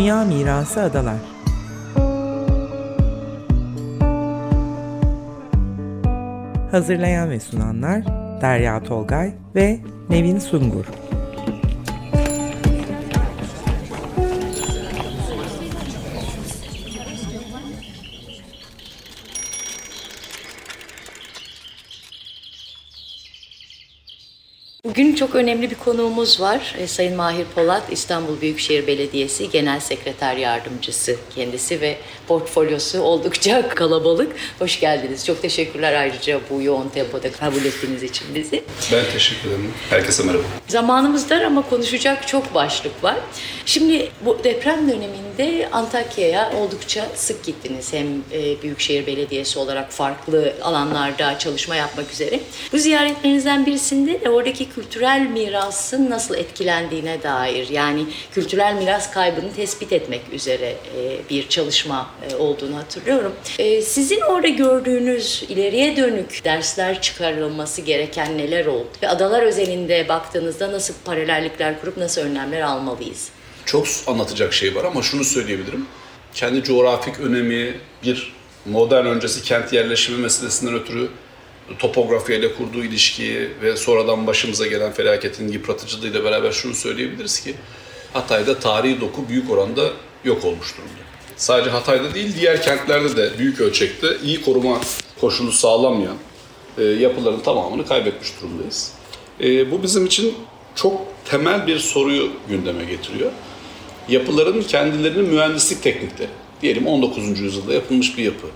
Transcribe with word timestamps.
Dünya 0.00 0.24
Mirası 0.24 0.82
Adalar. 0.82 1.16
Hazırlayan 6.70 7.30
ve 7.30 7.40
sunanlar 7.40 8.04
Derya 8.40 8.82
Tolgay 8.82 9.32
ve 9.54 9.80
Nevin 10.10 10.38
Sungur 10.38 10.84
çok 25.30 25.36
önemli 25.36 25.70
bir 25.70 25.74
konuğumuz 25.74 26.40
var. 26.40 26.74
E, 26.78 26.86
Sayın 26.86 27.16
Mahir 27.16 27.44
Polat, 27.44 27.82
İstanbul 27.90 28.40
Büyükşehir 28.40 28.86
Belediyesi 28.86 29.50
Genel 29.50 29.80
Sekreter 29.80 30.36
Yardımcısı 30.36 31.16
kendisi 31.34 31.80
ve 31.80 31.96
portfolyosu 32.28 33.00
oldukça 33.00 33.68
kalabalık. 33.74 34.36
Hoş 34.58 34.80
geldiniz. 34.80 35.26
Çok 35.26 35.42
teşekkürler 35.42 35.92
ayrıca 35.92 36.40
bu 36.50 36.62
yoğun 36.62 36.88
tempoda 36.88 37.32
kabul 37.32 37.64
ettiğiniz 37.64 38.02
için 38.02 38.26
bizi. 38.34 38.64
Ben 38.92 39.04
teşekkür 39.12 39.48
ederim. 39.48 39.72
Herkese 39.90 40.22
merhaba. 40.22 40.42
Zamanımız 40.68 41.30
dar 41.30 41.42
ama 41.42 41.62
konuşacak 41.70 42.28
çok 42.28 42.54
başlık 42.54 43.04
var. 43.04 43.16
Şimdi 43.66 44.08
bu 44.24 44.38
deprem 44.44 44.88
döneminde 44.88 45.68
Antakya'ya 45.72 46.52
oldukça 46.56 47.08
sık 47.14 47.44
gittiniz. 47.44 47.92
Hem 47.92 48.06
e, 48.32 48.62
Büyükşehir 48.62 49.06
Belediyesi 49.06 49.58
olarak 49.58 49.92
farklı 49.92 50.54
alanlarda 50.62 51.38
çalışma 51.38 51.76
yapmak 51.76 52.12
üzere. 52.12 52.40
Bu 52.72 52.78
ziyaretlerinizden 52.78 53.66
birisinde 53.66 54.20
de 54.20 54.30
oradaki 54.30 54.68
kültürel 54.68 55.19
mirasın 55.20 56.10
nasıl 56.10 56.34
etkilendiğine 56.34 57.22
dair 57.22 57.68
yani 57.68 58.06
kültürel 58.32 58.74
miras 58.74 59.10
kaybını 59.10 59.52
tespit 59.52 59.92
etmek 59.92 60.20
üzere 60.32 60.76
e, 60.96 61.28
bir 61.30 61.48
çalışma 61.48 62.10
e, 62.30 62.36
olduğunu 62.36 62.76
hatırlıyorum. 62.76 63.32
E, 63.58 63.82
sizin 63.82 64.20
orada 64.20 64.48
gördüğünüz 64.48 65.44
ileriye 65.48 65.96
dönük 65.96 66.44
dersler 66.44 67.00
çıkarılması 67.00 67.80
gereken 67.80 68.38
neler 68.38 68.66
oldu? 68.66 68.88
Ve 69.02 69.08
adalar 69.08 69.42
özelinde 69.42 70.08
baktığınızda 70.08 70.72
nasıl 70.72 70.94
paralellikler 71.04 71.80
kurup 71.80 71.96
nasıl 71.96 72.22
önlemler 72.22 72.60
almalıyız? 72.60 73.28
Çok 73.66 73.86
anlatacak 74.06 74.52
şey 74.52 74.74
var 74.74 74.84
ama 74.84 75.02
şunu 75.02 75.24
söyleyebilirim. 75.24 75.86
Kendi 76.34 76.62
coğrafik 76.62 77.20
önemi, 77.20 77.74
bir 78.02 78.32
modern 78.66 79.06
öncesi 79.06 79.42
kent 79.42 79.72
yerleşimi 79.72 80.18
meselesinden 80.18 80.74
ötürü 80.74 81.08
topografiyle 81.78 82.54
kurduğu 82.54 82.84
ilişkiyi 82.84 83.48
ve 83.62 83.76
sonradan 83.76 84.26
başımıza 84.26 84.66
gelen 84.66 84.92
felaketin 84.92 85.48
yıpratıcılığıyla 85.48 86.24
beraber 86.24 86.52
şunu 86.52 86.74
söyleyebiliriz 86.74 87.40
ki 87.40 87.54
Hatay'da 88.12 88.58
tarihi 88.58 89.00
doku 89.00 89.28
büyük 89.28 89.50
oranda 89.50 89.90
yok 90.24 90.44
olmuş 90.44 90.76
durumda. 90.76 91.00
Sadece 91.36 91.70
Hatay'da 91.70 92.14
değil 92.14 92.34
diğer 92.40 92.62
kentlerde 92.62 93.16
de 93.16 93.38
büyük 93.38 93.60
ölçekte 93.60 94.06
iyi 94.24 94.42
koruma 94.42 94.80
koşulu 95.20 95.52
sağlamayan 95.52 96.16
e, 96.78 96.84
yapıların 96.84 97.40
tamamını 97.40 97.86
kaybetmiş 97.86 98.32
durumdayız. 98.40 98.92
E, 99.40 99.70
bu 99.70 99.82
bizim 99.82 100.06
için 100.06 100.34
çok 100.74 101.00
temel 101.24 101.66
bir 101.66 101.78
soruyu 101.78 102.30
gündeme 102.48 102.84
getiriyor. 102.84 103.30
Yapıların 104.08 104.62
kendilerinin 104.62 105.28
mühendislik 105.28 105.82
teknikleri. 105.82 106.30
Diyelim 106.62 106.86
19. 106.86 107.40
yüzyılda 107.40 107.74
yapılmış 107.74 108.18
bir 108.18 108.24
yapı. 108.24 108.46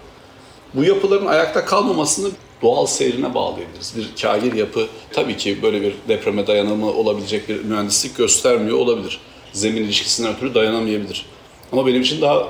Bu 0.75 0.85
yapıların 0.85 1.27
ayakta 1.27 1.65
kalmamasını 1.65 2.31
doğal 2.63 2.87
seyrine 2.87 3.35
bağlayabiliriz. 3.35 3.95
Bir 3.97 4.23
kagir 4.23 4.53
yapı 4.53 4.87
tabii 5.13 5.37
ki 5.37 5.63
böyle 5.63 5.83
bir 5.83 5.95
depreme 6.09 6.47
dayanımı 6.47 6.93
olabilecek 6.93 7.49
bir 7.49 7.65
mühendislik 7.65 8.17
göstermiyor 8.17 8.79
olabilir. 8.79 9.21
Zemin 9.53 9.83
ilişkisinden 9.83 10.37
ötürü 10.37 10.55
dayanamayabilir. 10.55 11.27
Ama 11.73 11.87
benim 11.87 12.03
için 12.03 12.21
daha 12.21 12.49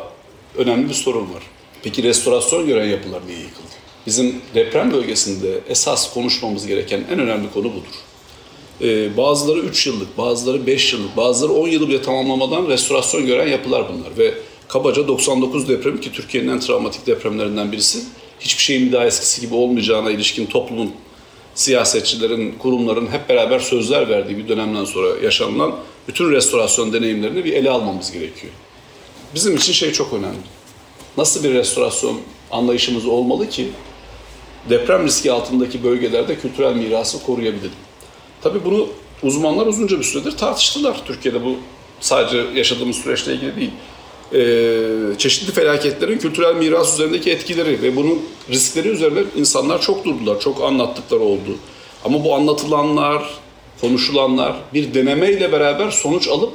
önemli 0.56 0.88
bir 0.88 0.94
sorun 0.94 1.34
var. 1.34 1.42
Peki 1.82 2.02
restorasyon 2.02 2.66
gören 2.66 2.86
yapılar 2.86 3.20
niye 3.26 3.38
yıkıldı? 3.38 3.74
Bizim 4.06 4.40
deprem 4.54 4.92
bölgesinde 4.92 5.60
esas 5.68 6.14
konuşmamız 6.14 6.66
gereken 6.66 7.04
en 7.12 7.18
önemli 7.18 7.52
konu 7.52 7.64
budur. 7.64 7.94
Ee, 8.82 9.16
bazıları 9.16 9.58
3 9.58 9.86
yıllık, 9.86 10.18
bazıları 10.18 10.66
5 10.66 10.92
yıllık, 10.92 11.16
bazıları 11.16 11.52
10 11.52 11.68
yılı 11.68 11.88
bile 11.88 12.02
tamamlamadan 12.02 12.68
restorasyon 12.68 13.26
gören 13.26 13.48
yapılar 13.48 13.84
bunlar. 13.88 14.18
Ve 14.18 14.34
kabaca 14.68 15.08
99 15.08 15.68
depremi 15.68 16.00
ki 16.00 16.12
Türkiye'nin 16.12 16.48
en 16.48 16.60
travmatik 16.60 17.06
depremlerinden 17.06 17.72
birisi 17.72 17.98
hiçbir 18.40 18.62
şeyin 18.62 18.86
bir 18.86 18.92
daha 18.92 19.06
eskisi 19.06 19.40
gibi 19.40 19.54
olmayacağına 19.54 20.10
ilişkin 20.10 20.46
toplumun, 20.46 20.92
siyasetçilerin, 21.54 22.52
kurumların 22.58 23.06
hep 23.06 23.28
beraber 23.28 23.58
sözler 23.58 24.08
verdiği 24.08 24.38
bir 24.38 24.48
dönemden 24.48 24.84
sonra 24.84 25.08
yaşanılan 25.22 25.74
bütün 26.08 26.30
restorasyon 26.30 26.92
deneyimlerini 26.92 27.44
bir 27.44 27.52
ele 27.52 27.70
almamız 27.70 28.12
gerekiyor. 28.12 28.52
Bizim 29.34 29.56
için 29.56 29.72
şey 29.72 29.92
çok 29.92 30.12
önemli. 30.12 30.38
Nasıl 31.16 31.44
bir 31.44 31.54
restorasyon 31.54 32.20
anlayışımız 32.50 33.06
olmalı 33.06 33.48
ki 33.48 33.68
deprem 34.70 35.06
riski 35.06 35.32
altındaki 35.32 35.84
bölgelerde 35.84 36.38
kültürel 36.38 36.74
mirası 36.74 37.22
koruyabilelim. 37.22 37.70
Tabii 38.42 38.64
bunu 38.64 38.88
uzmanlar 39.22 39.66
uzunca 39.66 39.98
bir 39.98 40.04
süredir 40.04 40.36
tartıştılar. 40.36 41.02
Türkiye'de 41.06 41.44
bu 41.44 41.56
sadece 42.00 42.38
yaşadığımız 42.54 42.96
süreçle 42.96 43.34
ilgili 43.34 43.56
değil 43.56 43.70
çeşitli 45.18 45.52
felaketlerin 45.52 46.18
kültürel 46.18 46.54
miras 46.54 46.94
üzerindeki 46.94 47.30
etkileri 47.30 47.82
ve 47.82 47.96
bunun 47.96 48.22
riskleri 48.50 48.88
üzerine 48.88 49.22
insanlar 49.36 49.80
çok 49.80 50.04
durdular, 50.04 50.40
çok 50.40 50.62
anlattıkları 50.62 51.20
oldu. 51.20 51.56
Ama 52.04 52.24
bu 52.24 52.34
anlatılanlar, 52.34 53.22
konuşulanlar 53.80 54.56
bir 54.74 54.94
denemeyle 54.94 55.52
beraber 55.52 55.90
sonuç 55.90 56.28
alıp 56.28 56.52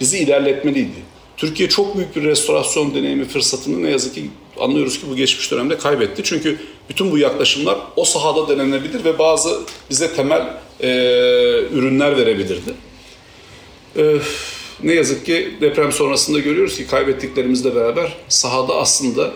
bizi 0.00 0.18
ilerletmeliydi. 0.18 1.12
Türkiye 1.36 1.68
çok 1.68 1.96
büyük 1.96 2.16
bir 2.16 2.22
restorasyon 2.22 2.94
deneyimi 2.94 3.24
fırsatını 3.24 3.82
ne 3.82 3.90
yazık 3.90 4.14
ki 4.14 4.30
anlıyoruz 4.60 5.00
ki 5.00 5.06
bu 5.10 5.16
geçmiş 5.16 5.50
dönemde 5.50 5.78
kaybetti. 5.78 6.22
Çünkü 6.24 6.58
bütün 6.88 7.10
bu 7.10 7.18
yaklaşımlar 7.18 7.78
o 7.96 8.04
sahada 8.04 8.48
denenebilir 8.48 9.04
ve 9.04 9.18
bazı 9.18 9.60
bize 9.90 10.14
temel 10.14 10.56
e, 10.80 10.88
ürünler 11.72 12.16
verebilirdi. 12.16 12.74
Öf 13.96 14.61
ne 14.82 14.92
yazık 14.92 15.26
ki 15.26 15.54
deprem 15.60 15.92
sonrasında 15.92 16.38
görüyoruz 16.38 16.76
ki 16.76 16.86
kaybettiklerimizle 16.86 17.74
beraber 17.74 18.16
sahada 18.28 18.74
aslında 18.74 19.30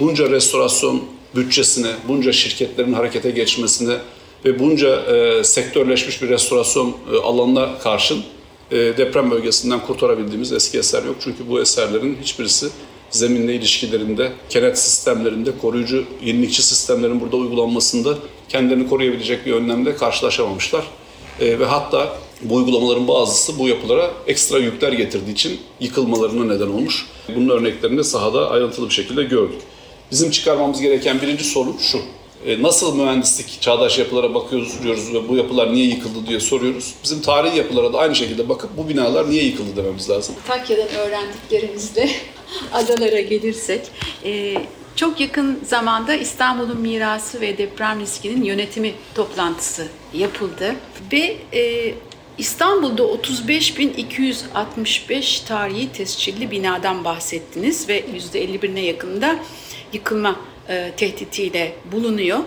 bunca 0.00 0.30
restorasyon 0.30 1.02
bütçesine, 1.36 1.92
bunca 2.08 2.32
şirketlerin 2.32 2.92
harekete 2.92 3.30
geçmesine 3.30 3.96
ve 4.44 4.58
bunca 4.58 5.00
e, 5.00 5.44
sektörleşmiş 5.44 6.22
bir 6.22 6.28
restorasyon 6.28 6.96
e, 7.12 7.16
alanına 7.16 7.78
karşın 7.78 8.22
e, 8.70 8.76
deprem 8.76 9.30
bölgesinden 9.30 9.80
kurtarabildiğimiz 9.86 10.52
eski 10.52 10.78
eser 10.78 11.02
yok. 11.02 11.16
Çünkü 11.20 11.48
bu 11.48 11.60
eserlerin 11.60 12.18
hiçbirisi 12.22 12.66
zeminle 13.10 13.54
ilişkilerinde, 13.54 14.32
kenet 14.48 14.78
sistemlerinde, 14.78 15.50
koruyucu, 15.62 16.04
yenilikçi 16.24 16.62
sistemlerin 16.62 17.20
burada 17.20 17.36
uygulanmasında 17.36 18.18
kendilerini 18.48 18.88
koruyabilecek 18.88 19.46
bir 19.46 19.52
önlemde 19.52 19.96
karşılaşamamışlar. 19.96 20.84
E, 21.40 21.58
ve 21.58 21.64
hatta 21.64 22.18
bu 22.42 22.54
uygulamaların 22.54 23.08
bazısı 23.08 23.58
bu 23.58 23.68
yapılara 23.68 24.10
ekstra 24.26 24.58
yükler 24.58 24.92
getirdiği 24.92 25.32
için 25.32 25.60
yıkılmalarına 25.80 26.44
neden 26.54 26.66
olmuş. 26.66 27.06
Bunun 27.36 27.48
örneklerini 27.48 28.04
sahada 28.04 28.50
ayrıntılı 28.50 28.88
bir 28.88 28.94
şekilde 28.94 29.22
gördük. 29.22 29.60
Bizim 30.10 30.30
çıkarmamız 30.30 30.80
gereken 30.80 31.22
birinci 31.22 31.44
sorun 31.44 31.76
şu. 31.78 31.98
E, 32.46 32.62
nasıl 32.62 32.96
mühendislik 32.96 33.60
çağdaş 33.60 33.98
yapılara 33.98 34.34
bakıyoruz 34.34 34.82
diyoruz 34.82 35.14
ve 35.14 35.28
bu 35.28 35.36
yapılar 35.36 35.72
niye 35.72 35.86
yıkıldı 35.86 36.26
diye 36.28 36.40
soruyoruz. 36.40 36.94
Bizim 37.04 37.20
tarihi 37.22 37.58
yapılara 37.58 37.92
da 37.92 37.98
aynı 37.98 38.14
şekilde 38.14 38.48
bakıp 38.48 38.76
bu 38.76 38.88
binalar 38.88 39.30
niye 39.30 39.44
yıkıldı 39.44 39.76
dememiz 39.76 40.10
lazım. 40.10 40.34
Takya'dan 40.46 40.88
öğrendiklerimizle 40.88 42.10
adalara 42.72 43.20
gelirsek, 43.20 43.80
e, 44.24 44.54
çok 44.96 45.20
yakın 45.20 45.58
zamanda 45.66 46.14
İstanbul'un 46.14 46.80
mirası 46.80 47.40
ve 47.40 47.58
deprem 47.58 48.00
riskinin 48.00 48.44
yönetimi 48.44 48.92
toplantısı 49.14 49.88
yapıldı 50.14 50.74
ve 51.12 51.36
e, 51.52 51.94
İstanbul'da 52.38 53.02
35.265 53.02 55.46
tarihi 55.46 55.92
tescilli 55.92 56.50
binadan 56.50 57.04
bahsettiniz 57.04 57.88
ve 57.88 58.00
%51'ine 58.00 58.80
yakında 58.80 59.38
yıkılma 59.92 60.40
e, 60.68 60.92
tehditiyle 60.96 61.72
bulunuyor. 61.92 62.38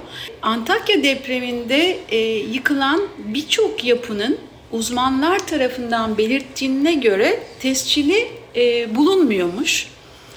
Antakya 0.42 1.04
depreminde 1.04 2.00
e, 2.10 2.18
yıkılan 2.38 3.02
birçok 3.18 3.84
yapının 3.84 4.38
uzmanlar 4.72 5.40
tarafından 5.40 6.18
belirttiğine 6.18 6.94
göre 6.94 7.44
tescili 7.60 8.28
e, 8.56 8.96
bulunmuyormuş. 8.96 9.88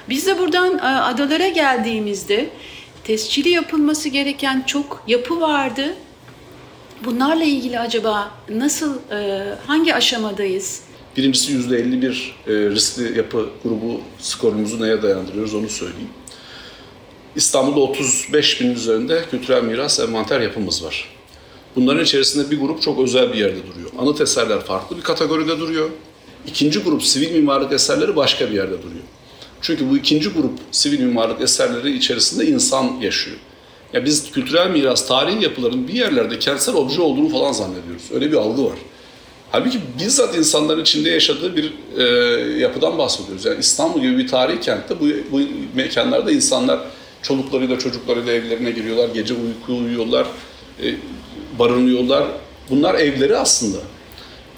Biz 0.08 0.26
de 0.26 0.38
buradan 0.38 0.78
e, 0.78 0.80
adalara 0.80 1.48
geldiğimizde 1.48 2.46
tescili 3.04 3.48
yapılması 3.48 4.08
gereken 4.08 4.62
çok 4.66 5.04
yapı 5.06 5.40
vardı 5.40 5.94
Bunlarla 7.05 7.44
ilgili 7.44 7.79
acaba 7.79 8.31
nasıl, 8.49 8.99
e, 9.11 9.43
hangi 9.67 9.94
aşamadayız? 9.94 10.81
Birincisi 11.17 11.52
%51 11.52 12.32
e, 12.46 12.52
riskli 12.52 13.17
yapı 13.19 13.49
grubu 13.64 14.00
skorumuzu 14.19 14.82
neye 14.82 15.02
dayandırıyoruz 15.02 15.55
onu 15.55 15.69
söyleyeyim. 15.69 16.08
İstanbul'da 17.37 17.81
35 17.81 18.61
bin 18.61 18.75
üzerinde 18.75 19.25
kültürel 19.31 19.62
miras 19.62 20.00
envanter 20.00 20.41
yapımız 20.41 20.85
var. 20.85 21.08
Bunların 21.76 22.05
içerisinde 22.05 22.50
bir 22.50 22.61
grup 22.61 22.82
çok 22.82 22.99
özel 22.99 23.32
bir 23.32 23.38
yerde 23.38 23.67
duruyor. 23.67 23.90
Anıt 23.99 24.20
eserler 24.20 24.61
farklı 24.61 24.97
bir 24.97 25.02
kategoride 25.02 25.58
duruyor. 25.58 25.90
ikinci 26.47 26.79
grup 26.79 27.02
sivil 27.02 27.32
mimarlık 27.32 27.73
eserleri 27.73 28.17
başka 28.17 28.50
bir 28.50 28.55
yerde 28.55 28.82
duruyor. 28.82 29.05
Çünkü 29.61 29.90
bu 29.90 29.97
ikinci 29.97 30.29
grup 30.29 30.58
sivil 30.70 31.00
mimarlık 31.00 31.40
eserleri 31.40 31.97
içerisinde 31.97 32.47
insan 32.47 32.85
yaşıyor. 33.00 33.37
Ya 33.94 34.05
biz 34.05 34.31
kültürel 34.31 34.70
miras, 34.70 35.08
tarihi 35.08 35.44
yapıların 35.44 35.88
bir 35.88 35.93
yerlerde 35.93 36.38
kentsel 36.38 36.75
obje 36.75 37.02
olduğunu 37.02 37.29
falan 37.29 37.52
zannediyoruz. 37.52 38.02
Öyle 38.14 38.32
bir 38.32 38.37
algı 38.37 38.64
var. 38.64 38.79
Halbuki 39.50 39.79
bizzat 40.00 40.37
insanların 40.37 40.82
içinde 40.82 41.11
yaşadığı 41.11 41.56
bir 41.56 41.73
e, 41.99 42.05
yapıdan 42.61 42.99
bahsediyoruz. 42.99 43.44
Yani 43.44 43.61
İstanbul 43.61 44.00
gibi 44.00 44.19
bir 44.19 44.29
tarihi 44.29 44.61
kentte 44.61 45.00
bu, 45.00 45.06
bu 45.32 45.41
mekanlarda 45.75 46.32
insanlar 46.32 46.81
çoluklarıyla 47.23 47.79
çocuklarıyla 47.79 48.32
evlerine 48.32 48.70
giriyorlar, 48.70 49.08
gece 49.14 49.35
uyku 49.35 49.82
uyuyorlar, 49.85 50.26
e, 50.82 50.94
barınıyorlar. 51.58 52.25
Bunlar 52.70 52.94
evleri 52.94 53.37
aslında. 53.37 53.79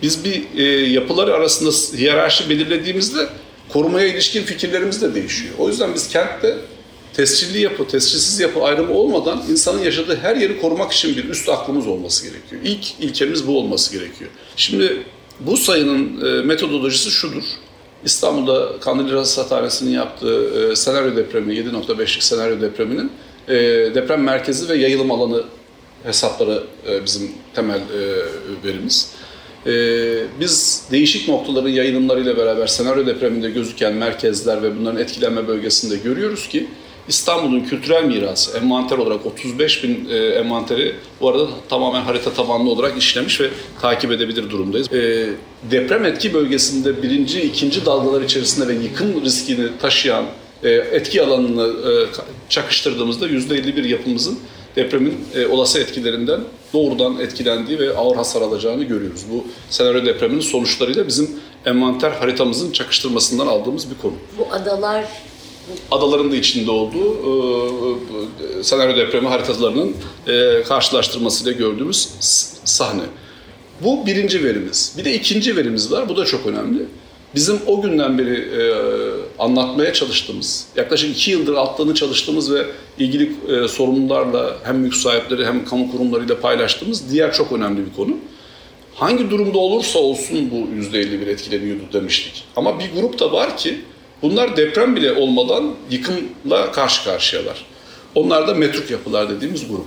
Biz 0.03 0.25
bir 0.25 0.44
e, 0.56 0.62
yapılar 0.91 1.29
arasında 1.29 1.99
hiyerarşi 1.99 2.50
belirlediğimizde 2.50 3.29
korumaya 3.69 4.06
ilişkin 4.06 4.43
fikirlerimiz 4.43 5.03
de 5.03 5.15
değişiyor. 5.15 5.55
O 5.59 5.69
yüzden 5.69 5.94
biz 5.94 6.09
kentte 6.09 6.56
tescilli 7.17 7.61
yapı, 7.61 7.89
tescilsiz 7.89 8.41
yapı 8.41 8.63
ayrımı 8.63 8.95
olmadan 8.95 9.43
insanın 9.51 9.83
yaşadığı 9.83 10.17
her 10.17 10.37
yeri 10.37 10.61
korumak 10.61 10.93
için 10.93 11.17
bir 11.17 11.25
üst 11.25 11.49
aklımız 11.49 11.87
olması 11.87 12.25
gerekiyor. 12.29 12.63
İlk 12.65 13.01
ilkemiz 13.01 13.47
bu 13.47 13.59
olması 13.59 13.93
gerekiyor. 13.93 14.31
Şimdi 14.57 15.03
bu 15.41 15.57
sayının 15.57 16.27
e, 16.27 16.43
metodolojisi 16.43 17.11
şudur. 17.11 17.43
İstanbul'da 18.05 18.81
Kandilli 18.81 19.13
Rasathanesi'nin 19.13 19.91
yaptığı 19.91 20.71
e, 20.73 20.77
senaryo 20.77 21.17
depremi, 21.17 21.55
7.5'lik 21.55 22.23
senaryo 22.23 22.61
depreminin 22.61 23.13
e, 23.49 23.55
deprem 23.95 24.23
merkezi 24.23 24.69
ve 24.69 24.77
yayılım 24.77 25.11
alanı 25.11 25.45
hesapları 26.05 26.63
e, 26.89 27.05
bizim 27.05 27.33
temel 27.55 27.79
e, 27.81 28.25
verimiz. 28.65 29.13
E, 29.67 29.73
biz 30.41 30.83
değişik 30.91 31.29
noktaların 31.29 31.69
yayılımlarıyla 31.69 32.37
beraber 32.37 32.67
senaryo 32.67 33.07
depreminde 33.07 33.51
gözüken 33.51 33.95
merkezler 33.95 34.63
ve 34.63 34.79
bunların 34.79 35.01
etkilenme 35.01 35.49
bölgesinde 35.49 35.97
görüyoruz 35.97 36.49
ki 36.49 36.67
İstanbul'un 37.08 37.61
kültürel 37.61 38.05
mirası 38.05 38.58
envanter 38.58 38.99
olarak 38.99 39.26
35 39.26 39.85
bin 39.85 40.08
e, 40.11 40.17
envanteri 40.17 40.94
bu 41.20 41.29
arada 41.29 41.47
tamamen 41.69 42.00
harita 42.00 42.32
tabanlı 42.32 42.70
olarak 42.70 42.99
işlemiş 42.99 43.41
ve 43.41 43.50
takip 43.81 44.11
edebilir 44.11 44.50
durumdayız. 44.50 44.93
E, 44.93 45.29
deprem 45.70 46.05
etki 46.05 46.35
bölgesinde 46.35 47.03
birinci, 47.03 47.43
ikinci 47.43 47.87
dalgalar 47.87 48.23
içerisinde 48.23 48.69
ve 48.69 48.75
yıkım 48.75 49.25
riskini 49.25 49.69
taşıyan 49.81 50.25
e, 50.62 50.70
etki 50.70 51.23
alanını 51.23 51.91
e, 51.91 51.93
çakıştırdığımızda 52.49 53.29
%51 53.29 53.87
yapımızın 53.87 54.38
depremin 54.76 55.14
e, 55.35 55.47
olası 55.47 55.81
etkilerinden 55.81 56.41
doğrudan 56.73 57.19
etkilendiği 57.20 57.79
ve 57.79 57.97
ağır 57.97 58.17
hasar 58.17 58.43
alacağını 58.43 58.85
görüyoruz. 58.85 59.20
Bu 59.32 59.44
senaryo 59.70 60.06
depreminin 60.06 60.41
sonuçlarıyla 60.41 61.06
bizim 61.06 61.31
envanter 61.67 62.11
haritamızın 62.11 62.73
çakıştırmasından 62.73 63.47
aldığımız 63.47 63.91
bir 63.91 63.99
konu. 64.03 64.14
Bu 64.38 64.55
adalar 64.55 65.05
adaların 65.91 66.33
da 66.33 66.37
içinde 66.37 66.71
olduğu 66.71 67.15
e, 68.61 68.63
senaryo 68.63 68.97
depremi 68.97 69.29
haritalarının 69.29 69.95
e, 70.29 70.63
karşılaştırmasıyla 70.63 71.53
gördüğümüz 71.53 72.09
sahne. 72.65 73.03
Bu 73.81 74.07
birinci 74.07 74.45
verimiz. 74.45 74.95
Bir 74.99 75.05
de 75.05 75.15
ikinci 75.15 75.57
verimiz 75.57 75.93
var. 75.93 76.09
Bu 76.09 76.17
da 76.17 76.25
çok 76.25 76.47
önemli. 76.47 76.87
Bizim 77.35 77.59
o 77.67 77.83
günden 77.83 78.19
beri 78.19 78.35
e, 78.35 78.63
anlatmaya 79.39 79.93
çalıştığımız, 79.93 80.67
yaklaşık 80.77 81.17
iki 81.17 81.31
yıldır 81.31 81.55
altlarını 81.55 81.95
çalıştığımız 81.95 82.55
ve 82.55 82.67
ilgili 82.99 83.33
e, 83.49 83.69
sorumlularla 83.69 84.57
hem 84.65 84.79
mülk 84.79 84.95
sahipleri 84.95 85.47
hem 85.47 85.65
kamu 85.65 85.93
kurumlarıyla 85.93 86.41
paylaştığımız 86.41 87.13
diğer 87.13 87.33
çok 87.33 87.53
önemli 87.53 87.87
bir 87.87 87.93
konu. 87.97 88.17
Hangi 88.95 89.31
durumda 89.31 89.59
olursa 89.59 89.99
olsun 89.99 90.51
bu 90.51 90.55
%51 90.97 91.31
etkileniyordu 91.31 91.83
demiştik. 91.93 92.45
Ama 92.57 92.79
bir 92.79 93.01
grup 93.01 93.19
da 93.19 93.33
var 93.33 93.57
ki 93.57 93.81
Bunlar 94.23 94.57
deprem 94.57 94.97
bile 94.97 95.13
olmadan 95.13 95.75
yıkımla 95.91 96.73
karşı 96.73 97.05
karşıyalar. 97.05 97.67
Onlar 98.15 98.49
da 98.49 98.55
metruk 98.55 98.91
yapılar 98.91 99.31
dediğimiz 99.31 99.69
grup. 99.69 99.87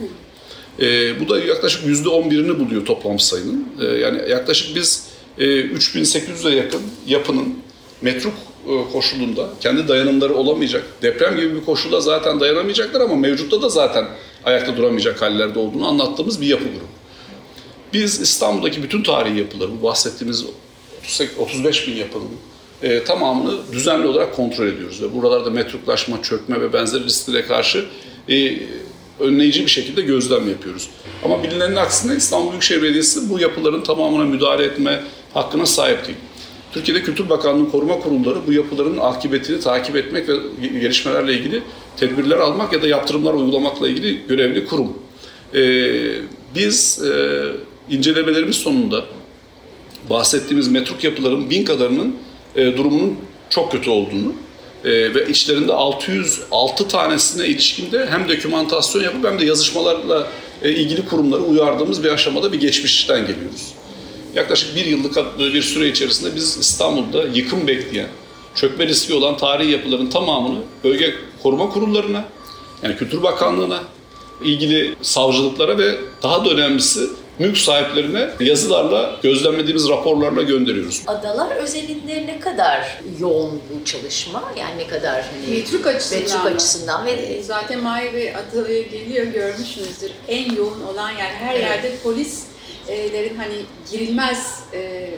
E, 0.80 1.20
bu 1.20 1.30
da 1.30 1.40
yaklaşık 1.40 1.86
yüzde 1.86 2.10
on 2.10 2.32
birini 2.32 2.60
buluyor 2.60 2.86
toplam 2.86 3.20
sayının. 3.20 3.68
E, 3.82 3.86
yani 3.86 4.30
yaklaşık 4.30 4.76
biz 4.76 5.08
e, 5.38 5.46
3800'e 5.46 6.56
yakın 6.56 6.82
yapının 7.08 7.60
metruk 8.02 8.34
e, 8.68 8.92
koşulunda 8.92 9.50
kendi 9.62 9.88
dayanımları 9.88 10.36
olamayacak. 10.36 10.84
Deprem 11.02 11.38
gibi 11.38 11.56
bir 11.56 11.66
koşulda 11.66 12.02
zaten 12.02 12.40
dayanamayacaklar 12.40 13.02
ama 13.02 13.16
mevcutta 13.16 13.62
da 13.62 13.70
zaten 13.70 14.08
ayakta 14.46 14.78
duramayacak 14.78 15.22
hallerde 15.22 15.60
olduğunu 15.60 15.88
anlattığımız 15.88 16.42
bir 16.42 16.48
yapı 16.48 16.64
grubu. 16.64 17.00
Biz 17.94 18.22
İstanbul'daki 18.22 18.84
bütün 18.84 19.04
tarihi 19.04 19.40
yapıları, 19.40 19.72
bu 19.72 19.84
bahsettiğimiz 19.84 20.46
35 21.38 21.88
bin 21.88 21.96
yapının 21.96 22.30
e, 22.84 23.04
tamamını 23.04 23.52
düzenli 23.72 24.08
olarak 24.08 24.36
kontrol 24.36 24.68
ediyoruz. 24.68 25.02
Ve 25.02 25.16
buralarda 25.16 25.50
metruklaşma, 25.50 26.22
çökme 26.24 26.62
ve 26.62 26.74
benzeri 26.74 27.04
risklere 27.04 27.46
karşı 27.46 27.86
e, 28.30 28.60
önleyici 29.20 29.66
bir 29.66 29.70
şekilde 29.70 30.02
gözlem 30.02 30.50
yapıyoruz. 30.50 30.90
Ama 31.26 31.44
bilinenin 31.44 31.76
aksine 31.76 32.16
İstanbul 32.16 32.52
Büyükşehir 32.52 32.82
Belediyesi 32.82 33.30
bu 33.30 33.40
yapıların 33.40 33.84
tamamına 33.84 34.26
müdahale 34.26 34.64
etme 34.64 35.04
hakkına 35.34 35.66
sahip 35.66 36.08
değil. 36.08 36.18
Türkiye'de 36.74 37.04
Kültür 37.04 37.30
Bakanlığı 37.30 37.72
koruma 37.72 38.00
kurulları 38.00 38.48
bu 38.48 38.54
yapıların 38.54 38.98
akıbetini 38.98 39.60
takip 39.60 39.96
etmek 39.96 40.30
ve 40.30 40.34
gelişmelerle 40.80 41.34
ilgili 41.34 41.62
tedbirler 41.98 42.38
almak 42.38 42.74
ya 42.74 42.82
da 42.82 42.88
yaptırımlar 42.88 43.34
uygulamakla 43.34 43.90
ilgili 43.90 44.28
görevli 44.28 44.66
kurum. 44.66 44.94
Ee, 45.56 46.12
biz 46.56 47.04
e, 47.04 47.44
incelemelerimiz 47.90 48.56
sonunda 48.56 49.06
bahsettiğimiz 50.10 50.68
metruk 50.68 51.04
yapıların 51.04 51.50
bin 51.50 51.66
kadarının 51.66 52.16
e, 52.56 52.78
durumunun 52.78 53.18
çok 53.50 53.72
kötü 53.72 53.90
olduğunu 53.90 54.34
e, 54.86 54.90
ve 54.90 55.30
içlerinde 55.30 55.74
606 55.74 56.88
tanesine 56.88 57.48
ilişkinde 57.48 58.08
hem 58.10 58.30
dokümantasyon 58.30 59.04
yapıp 59.04 59.26
hem 59.26 59.40
de 59.40 59.46
yazışmalarla 59.46 60.28
e, 60.62 60.72
ilgili 60.72 61.06
kurumları 61.06 61.42
uyardığımız 61.42 62.04
bir 62.04 62.10
aşamada 62.10 62.54
bir 62.54 62.60
geçmişten 62.60 63.20
geliyoruz. 63.20 63.74
Yaklaşık 64.36 64.76
bir 64.76 64.86
yıllık 64.86 65.40
bir 65.40 65.62
süre 65.62 65.88
içerisinde 65.88 66.36
biz 66.36 66.58
İstanbul'da 66.58 67.24
yıkım 67.24 67.68
bekleyen, 67.68 68.08
çökme 68.56 68.88
riski 68.88 69.14
olan 69.14 69.38
tarihi 69.38 69.72
yapıların 69.72 70.10
tamamını 70.10 70.60
bölge 70.84 71.16
koruma 71.44 71.70
kurullarına, 71.70 72.26
yani 72.84 72.98
Kültür 72.98 73.24
Bakanlığı'na, 73.24 73.84
ilgili 74.44 74.96
savcılıklara 75.02 75.78
ve 75.78 75.96
daha 76.24 76.46
da 76.46 76.50
önemlisi 76.50 77.00
mülk 77.40 77.58
sahiplerine 77.58 78.30
yazılarla, 78.40 79.20
gözlemlediğimiz 79.24 79.90
raporlarla 79.90 80.42
gönderiyoruz. 80.42 81.04
Adalar 81.08 81.56
özelinde 81.56 82.26
ne 82.26 82.40
kadar 82.40 83.02
yoğun 83.20 83.62
bu 83.70 83.86
çalışma? 83.86 84.54
Yani 84.60 84.78
ne 84.78 84.88
kadar 84.88 85.24
hani 85.24 85.58
metruk 85.58 85.88
açısından, 85.88 86.22
metruk 86.22 86.46
açısından 86.46 87.06
ve 87.06 87.44
zaten 87.44 87.80
Mahir 87.80 88.14
Bey 88.14 88.34
Adalı'ya 88.36 88.82
geliyor 88.82 89.26
görmüşsünüzdür. 89.26 90.12
En 90.28 90.56
yoğun 90.56 90.82
olan 90.94 91.10
yani 91.10 91.36
her 91.40 91.56
evet. 91.56 91.64
yerde 91.64 91.92
polis 92.04 92.44
lerin 92.90 93.36
hani 93.38 93.56
girilmez 93.92 94.64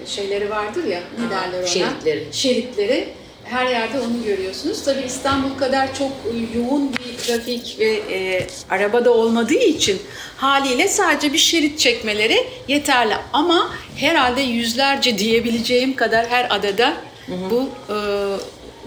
şeyleri 0.06 0.50
vardır 0.50 0.84
ya 0.84 1.00
ne 1.20 1.30
derler 1.30 1.60
ona? 1.60 1.68
Şeritleri. 1.68 2.28
Şeritleri 2.32 3.08
her 3.52 3.68
yerde 3.68 4.00
onu 4.00 4.24
görüyorsunuz. 4.26 4.84
Tabii 4.84 5.02
İstanbul 5.06 5.58
kadar 5.60 5.96
çok 5.96 6.12
yoğun 6.56 6.94
bir 6.94 7.18
trafik 7.18 7.78
ve 7.80 7.86
e, 7.86 8.48
arabada 8.70 9.14
olmadığı 9.14 9.54
için 9.54 10.02
haliyle 10.38 10.88
sadece 10.88 11.34
bir 11.34 11.38
şerit 11.38 11.80
çekmeleri 11.80 12.48
yeterli. 12.68 13.14
Ama 13.34 13.70
herhalde 13.96 14.42
yüzlerce 14.42 15.18
diyebileceğim 15.18 15.96
kadar 15.96 16.28
her 16.28 16.56
adada 16.56 16.94
hı 17.26 17.32
hı. 17.32 17.50
bu 17.50 17.70
e, 17.94 17.98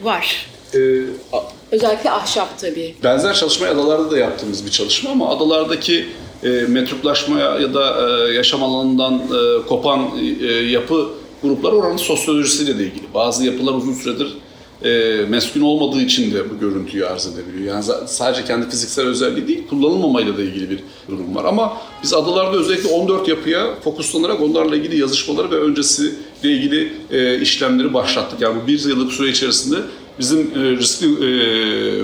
var. 0.03 0.47
Ee, 0.75 0.79
Özellikle 1.73 2.11
ahşap 2.11 2.59
tabii. 2.59 2.95
Benzer 3.05 3.35
çalışma 3.35 3.67
adalarda 3.67 4.11
da 4.11 4.19
yaptığımız 4.19 4.67
bir 4.67 4.71
çalışma 4.71 5.11
ama 5.11 5.29
adalardaki 5.29 6.09
e, 6.43 6.49
metruklaşmaya 6.49 7.59
ya 7.59 7.75
da 7.75 8.09
e, 8.09 8.35
yaşam 8.35 8.63
alanından 8.63 9.15
e, 9.15 9.67
kopan 9.67 10.11
e, 10.41 10.47
yapı 10.47 11.09
gruplar 11.43 11.73
oranın 11.73 11.97
sosyolojisiyle 11.97 12.79
de 12.79 12.83
ilgili. 12.83 13.15
Bazı 13.15 13.45
yapılar 13.47 13.73
uzun 13.75 13.95
süredir 13.95 14.37
e, 14.85 15.21
meskun 15.29 15.61
olmadığı 15.61 16.01
için 16.01 16.35
de 16.35 16.51
bu 16.51 16.59
görüntüyü 16.59 17.07
arz 17.07 17.27
edebiliyor. 17.27 17.75
Yani 17.75 17.85
sadece 18.07 18.45
kendi 18.45 18.71
fiziksel 18.71 19.07
özelliği 19.07 19.49
değil, 19.49 19.69
kullanılmamayla 19.69 20.37
da 20.37 20.43
ilgili 20.43 20.71
bir 20.71 20.79
durum 21.09 21.35
var. 21.35 21.45
Ama 21.45 21.77
biz 22.03 22.15
adalarda 22.15 22.57
özellikle 22.57 22.89
14 22.89 23.29
yapıya 23.29 23.75
fokuslanarak 23.85 24.41
onlarla 24.41 24.77
ilgili 24.77 25.01
yazışmaları 25.01 25.51
ve 25.51 25.57
öncesiyle 25.57 26.15
ilgili 26.43 26.93
e, 27.11 27.41
işlemleri 27.41 27.95
başlattık. 27.95 28.41
Yani 28.41 28.63
bu 28.63 28.67
bir 28.67 28.85
yıllık 28.89 29.13
süre 29.13 29.31
içerisinde 29.31 29.77
bizim 30.19 30.41
e, 30.41 30.71
riskli 30.71 31.07
e, 31.07 31.29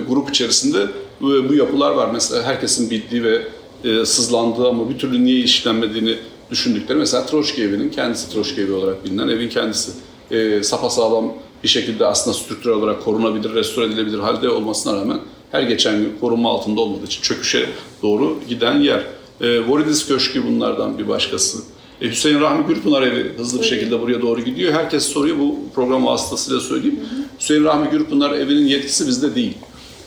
grup 0.09 0.31
içerisinde 0.31 0.83
e, 1.21 1.49
bu 1.49 1.55
yapılar 1.55 1.91
var. 1.91 2.11
Mesela 2.13 2.43
herkesin 2.43 2.91
bildiği 2.91 3.25
ve 3.25 3.43
e, 3.85 4.05
sızlandığı 4.05 4.69
ama 4.69 4.91
bir 4.91 4.99
türlü 4.99 5.25
niye 5.25 5.41
işlenmediğini 5.41 6.17
düşündükleri 6.51 6.99
mesela 6.99 7.27
Troşki 7.27 7.63
evinin 7.63 7.89
kendisi 7.89 8.33
Troşki 8.33 8.61
evi 8.61 8.73
olarak 8.73 9.05
bilinen 9.05 9.29
evin 9.29 9.49
kendisi. 9.49 9.93
E, 10.31 10.63
sapasağlam 10.63 11.33
bir 11.63 11.69
şekilde 11.69 12.07
aslında 12.07 12.37
strüktürel 12.37 12.77
olarak 12.77 13.05
korunabilir, 13.05 13.55
restore 13.55 13.87
edilebilir 13.87 14.19
halde 14.19 14.49
olmasına 14.49 14.97
rağmen 14.97 15.21
her 15.51 15.63
geçen 15.63 15.99
gün 15.99 16.17
korunma 16.21 16.51
altında 16.51 16.81
olmadığı 16.81 17.05
için 17.05 17.23
çöküşe 17.23 17.67
doğru 18.03 18.39
giden 18.49 18.81
yer. 18.81 19.05
E, 19.41 19.61
Voridis 19.61 20.09
Köşkü 20.09 20.47
bunlardan 20.47 20.99
bir 20.99 21.09
başkası. 21.09 21.59
E, 22.03 22.09
Hüseyin 22.09 22.41
Rahmi 22.41 22.67
Gürpınar 22.67 23.03
evi 23.03 23.37
hızlı 23.37 23.61
bir 23.61 23.67
şekilde 23.67 24.01
buraya 24.01 24.23
doğru 24.23 24.41
gidiyor. 24.41 24.73
Herkes 24.73 25.05
soruyor 25.05 25.39
bu 25.39 25.59
program 25.75 26.07
vasıtasıyla 26.07 26.61
söyleyeyim. 26.61 27.01
Hüseyin 27.41 27.65
Rahmi 27.65 27.91
Gürpınar 27.91 28.33
evinin 28.33 28.67
yetkisi 28.67 29.07
bizde 29.07 29.35
değil. 29.35 29.55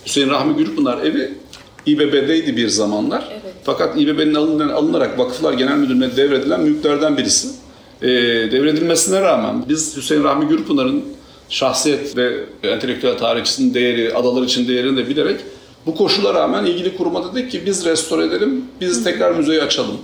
Hüseyin 0.06 0.30
Rahmi 0.30 0.56
Gürpınar 0.56 0.98
evi 1.06 1.34
İBB'deydi 1.86 2.58
bir 2.58 2.68
zamanlar. 2.68 3.42
Fakat 3.64 4.02
İBB'nin 4.02 4.36
alından 4.36 4.70
alınarak 4.70 5.20
Vakıflar 5.20 5.54
Genel 5.54 5.78
Müdürlüğü'ne 5.78 6.16
devredilen 6.18 6.62
mülklerden 6.62 7.18
birisi. 7.18 7.48
E, 8.02 8.08
devredilmesine 8.52 9.22
rağmen 9.22 9.66
biz 9.70 9.98
Hüseyin 9.98 10.24
Rahmi 10.24 10.48
Gürpınar'ın 10.48 11.04
şahsiyet 11.50 12.18
ve 12.18 12.44
entelektüel 12.64 13.18
tarihçisinin 13.18 13.74
değeri, 13.74 14.14
adalar 14.14 14.44
için 14.44 14.68
değerini 14.68 14.98
de 14.98 15.10
bilerek 15.10 15.40
bu 15.86 15.96
koşula 15.96 16.34
rağmen 16.34 16.66
ilgili 16.66 16.98
kuruma 16.98 17.34
dedik 17.34 17.52
ki 17.52 17.62
biz 17.66 17.86
restore 17.86 18.26
edelim, 18.26 18.66
biz 18.82 19.04
tekrar 19.04 19.32
müzeyi 19.32 19.62
açalım. 19.62 19.98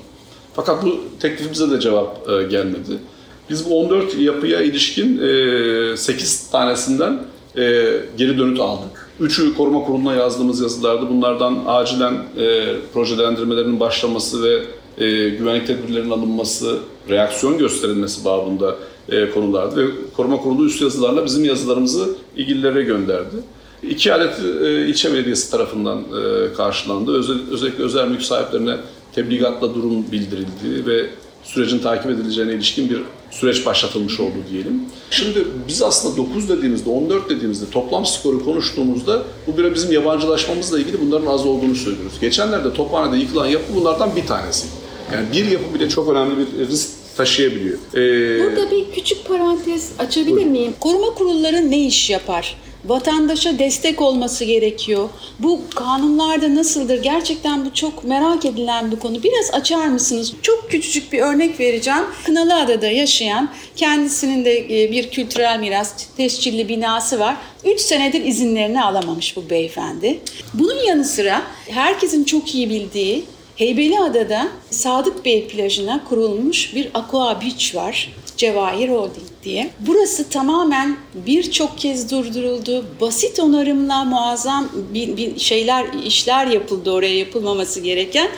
Fakat 0.53 0.86
bu 0.86 1.00
teklifimize 1.19 1.72
de 1.72 1.79
cevap 1.79 2.29
e, 2.29 2.43
gelmedi. 2.43 2.98
Biz 3.50 3.69
bu 3.69 3.79
14 3.79 4.17
yapıya 4.19 4.62
ilişkin 4.62 5.22
e, 5.93 5.98
8 5.98 6.50
tanesinden 6.50 7.19
e, 7.58 7.62
geri 8.17 8.38
dönüt 8.38 8.60
aldık. 8.60 9.10
Üçü 9.19 9.55
koruma 9.55 9.84
kuruluna 9.84 10.13
yazdığımız 10.13 10.62
yazılardı. 10.62 11.10
Bunlardan 11.10 11.63
acilen 11.67 12.13
e, 12.13 12.75
projelendirmelerinin 12.93 13.79
başlaması 13.79 14.43
ve 14.43 14.63
e, 15.05 15.29
güvenlik 15.29 15.67
tedbirlerinin 15.67 16.12
alınması, 16.12 16.77
reaksiyon 17.10 17.58
gösterilmesi 17.58 18.25
babında 18.25 18.75
e, 19.12 19.30
konulardı. 19.30 19.88
Ve 19.88 19.92
koruma 20.18 20.38
kurulu 20.38 20.66
üst 20.66 20.82
yazılarla 20.82 21.25
bizim 21.25 21.46
yazılarımızı 21.46 22.10
ilgililere 22.36 22.82
gönderdi. 22.82 23.36
İki 23.84 24.13
adet 24.13 24.39
e, 24.63 24.88
ilçe 24.88 25.13
belediyesi 25.13 25.51
tarafından 25.51 25.98
e, 26.00 26.54
karşılandı. 26.54 27.18
Özel, 27.18 27.38
özellikle 27.51 27.84
özel 27.84 28.08
mülk 28.08 28.22
sahiplerine 28.22 28.78
tebligatla 29.16 29.75
durum 29.75 30.12
bildirildi 30.12 30.86
ve 30.86 31.10
sürecin 31.44 31.80
takip 31.80 32.12
edileceğine 32.12 32.54
ilişkin 32.54 32.89
bir 32.89 33.01
süreç 33.32 33.66
başlatılmış 33.66 34.20
oldu 34.20 34.36
diyelim. 34.51 34.82
Şimdi 35.12 35.48
biz 35.68 35.82
aslında 35.82 36.18
9 36.18 36.50
dediğimizde, 36.50 36.89
14 36.89 37.30
dediğimizde 37.30 37.66
toplam 37.72 38.06
skoru 38.06 38.46
konuştuğumuzda 38.46 39.24
bu 39.48 39.58
bir 39.58 39.75
bizim 39.75 39.92
yabancılaşmamızla 39.92 40.80
ilgili 40.80 41.01
bunların 41.01 41.28
az 41.28 41.46
olduğunu 41.46 41.75
söylüyoruz. 41.75 42.20
Geçenlerde 42.22 42.74
Tophane'de 42.74 43.18
yıkılan 43.18 43.48
yapı 43.48 43.75
bunlardan 43.75 44.16
bir 44.16 44.28
tanesi. 44.28 44.68
Yani 45.13 45.25
bir 45.34 45.46
yapı 45.51 45.74
bile 45.74 45.89
çok 45.89 46.10
önemli 46.10 46.34
bir 46.38 46.68
risk 46.68 46.89
taşıyabiliyor. 47.20 47.78
Ee, 47.94 48.44
Burada 48.44 48.72
bir 48.72 48.92
küçük 48.92 49.28
parantez 49.28 49.92
açabilir 50.00 50.46
miyim? 50.46 50.74
Koruma 50.80 51.14
kurulları 51.14 51.72
ne 51.72 51.80
iş 51.86 52.10
yapar? 52.10 52.56
Vatandaşa 52.86 53.60
destek 53.60 54.02
olması 54.02 54.46
gerekiyor. 54.46 55.10
Bu 55.40 55.62
kanunlarda 55.76 56.56
nasıldır? 56.56 57.04
Gerçekten 57.04 57.66
bu 57.66 57.74
çok 57.74 58.04
merak 58.04 58.46
edilen 58.46 58.92
bir 58.92 59.00
konu. 59.00 59.24
Biraz 59.24 59.54
açar 59.54 59.88
mısınız? 59.88 60.34
Çok 60.42 60.70
küçücük 60.72 61.14
bir 61.14 61.20
örnek 61.20 61.60
vereceğim. 61.60 62.04
Kınalıada'da 62.26 62.88
yaşayan, 62.88 63.50
kendisinin 63.76 64.46
de 64.46 64.84
e, 64.84 64.92
bir 64.92 65.10
kültürel 65.10 65.60
miras 65.60 65.94
tescilli 66.18 66.70
binası 66.70 67.20
var. 67.20 67.38
3 67.66 67.80
senedir 67.80 68.26
izinlerini 68.26 68.84
alamamış 68.84 69.36
bu 69.36 69.50
beyefendi. 69.50 70.20
Bunun 70.54 70.84
yanı 70.88 71.06
sıra 71.06 71.42
herkesin 71.70 72.24
çok 72.24 72.56
iyi 72.56 72.70
bildiği 72.70 73.24
Heybeliada'da 73.60 74.48
Sadık 74.70 75.25
Bey 75.25 75.48
plajına 75.48 76.04
kurulmuş 76.10 76.75
bir 76.75 76.89
aqua 76.94 77.42
beach 77.42 77.75
var. 77.75 78.13
Cevahir 78.38 78.89
Holding 78.89 79.28
diye. 79.44 79.70
Burası 79.80 80.30
tamamen 80.30 80.98
birçok 81.13 81.78
kez 81.78 82.12
durduruldu. 82.12 82.86
Basit 83.01 83.39
onarımla 83.39 84.04
muazzam 84.04 84.70
bir, 84.94 85.18
bir 85.18 85.39
şeyler, 85.39 85.86
işler 86.06 86.48
yapıldı 86.48 86.92
oraya 86.92 87.18
yapılmaması 87.18 87.80
gereken. 87.80 88.30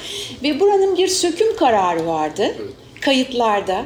Ve 0.43 0.59
buranın 0.59 0.97
bir 0.97 1.07
söküm 1.07 1.55
kararı 1.55 2.07
vardı. 2.07 2.55
Kayıtlarda 3.01 3.85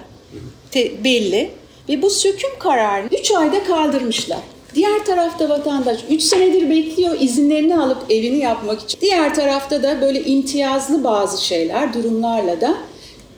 te- 0.72 1.04
belli. 1.04 1.52
Ve 1.90 2.02
bu 2.02 2.10
söküm 2.10 2.60
kararını 2.60 3.10
3 3.20 3.32
ayda 3.32 3.64
kaldırmışlar. 3.64 4.40
Diğer 4.76 5.06
tarafta 5.06 5.50
vatandaş 5.50 6.00
3 6.10 6.22
senedir 6.22 6.70
bekliyor 6.70 7.16
izinlerini 7.20 7.80
alıp 7.80 7.98
evini 8.10 8.38
yapmak 8.38 8.82
için. 8.82 9.00
Diğer 9.02 9.36
tarafta 9.36 9.84
da 9.84 10.02
böyle 10.02 10.24
imtiyazlı 10.24 11.04
bazı 11.04 11.46
şeyler, 11.46 11.94
durumlarla 11.94 12.62
da 12.62 12.78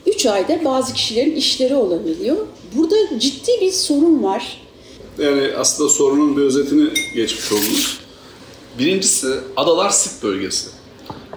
3 0.06 0.26
ayda 0.26 0.66
bazı 0.66 0.94
kişilerin 0.94 1.36
işleri 1.36 1.76
olabiliyor. 1.76 2.38
Burada 2.76 2.96
ciddi 3.20 3.52
bir 3.62 3.72
sorun 3.72 4.24
var. 4.24 4.62
Yani 5.18 5.50
aslında 5.58 5.90
sorunun 5.90 6.38
bir 6.38 6.42
özetini 6.42 6.90
geçmiş 7.16 7.52
oldunuz. 7.52 8.00
Birincisi 8.80 9.28
adalar 9.56 9.90
sit 9.90 10.24
bölgesi. 10.24 10.70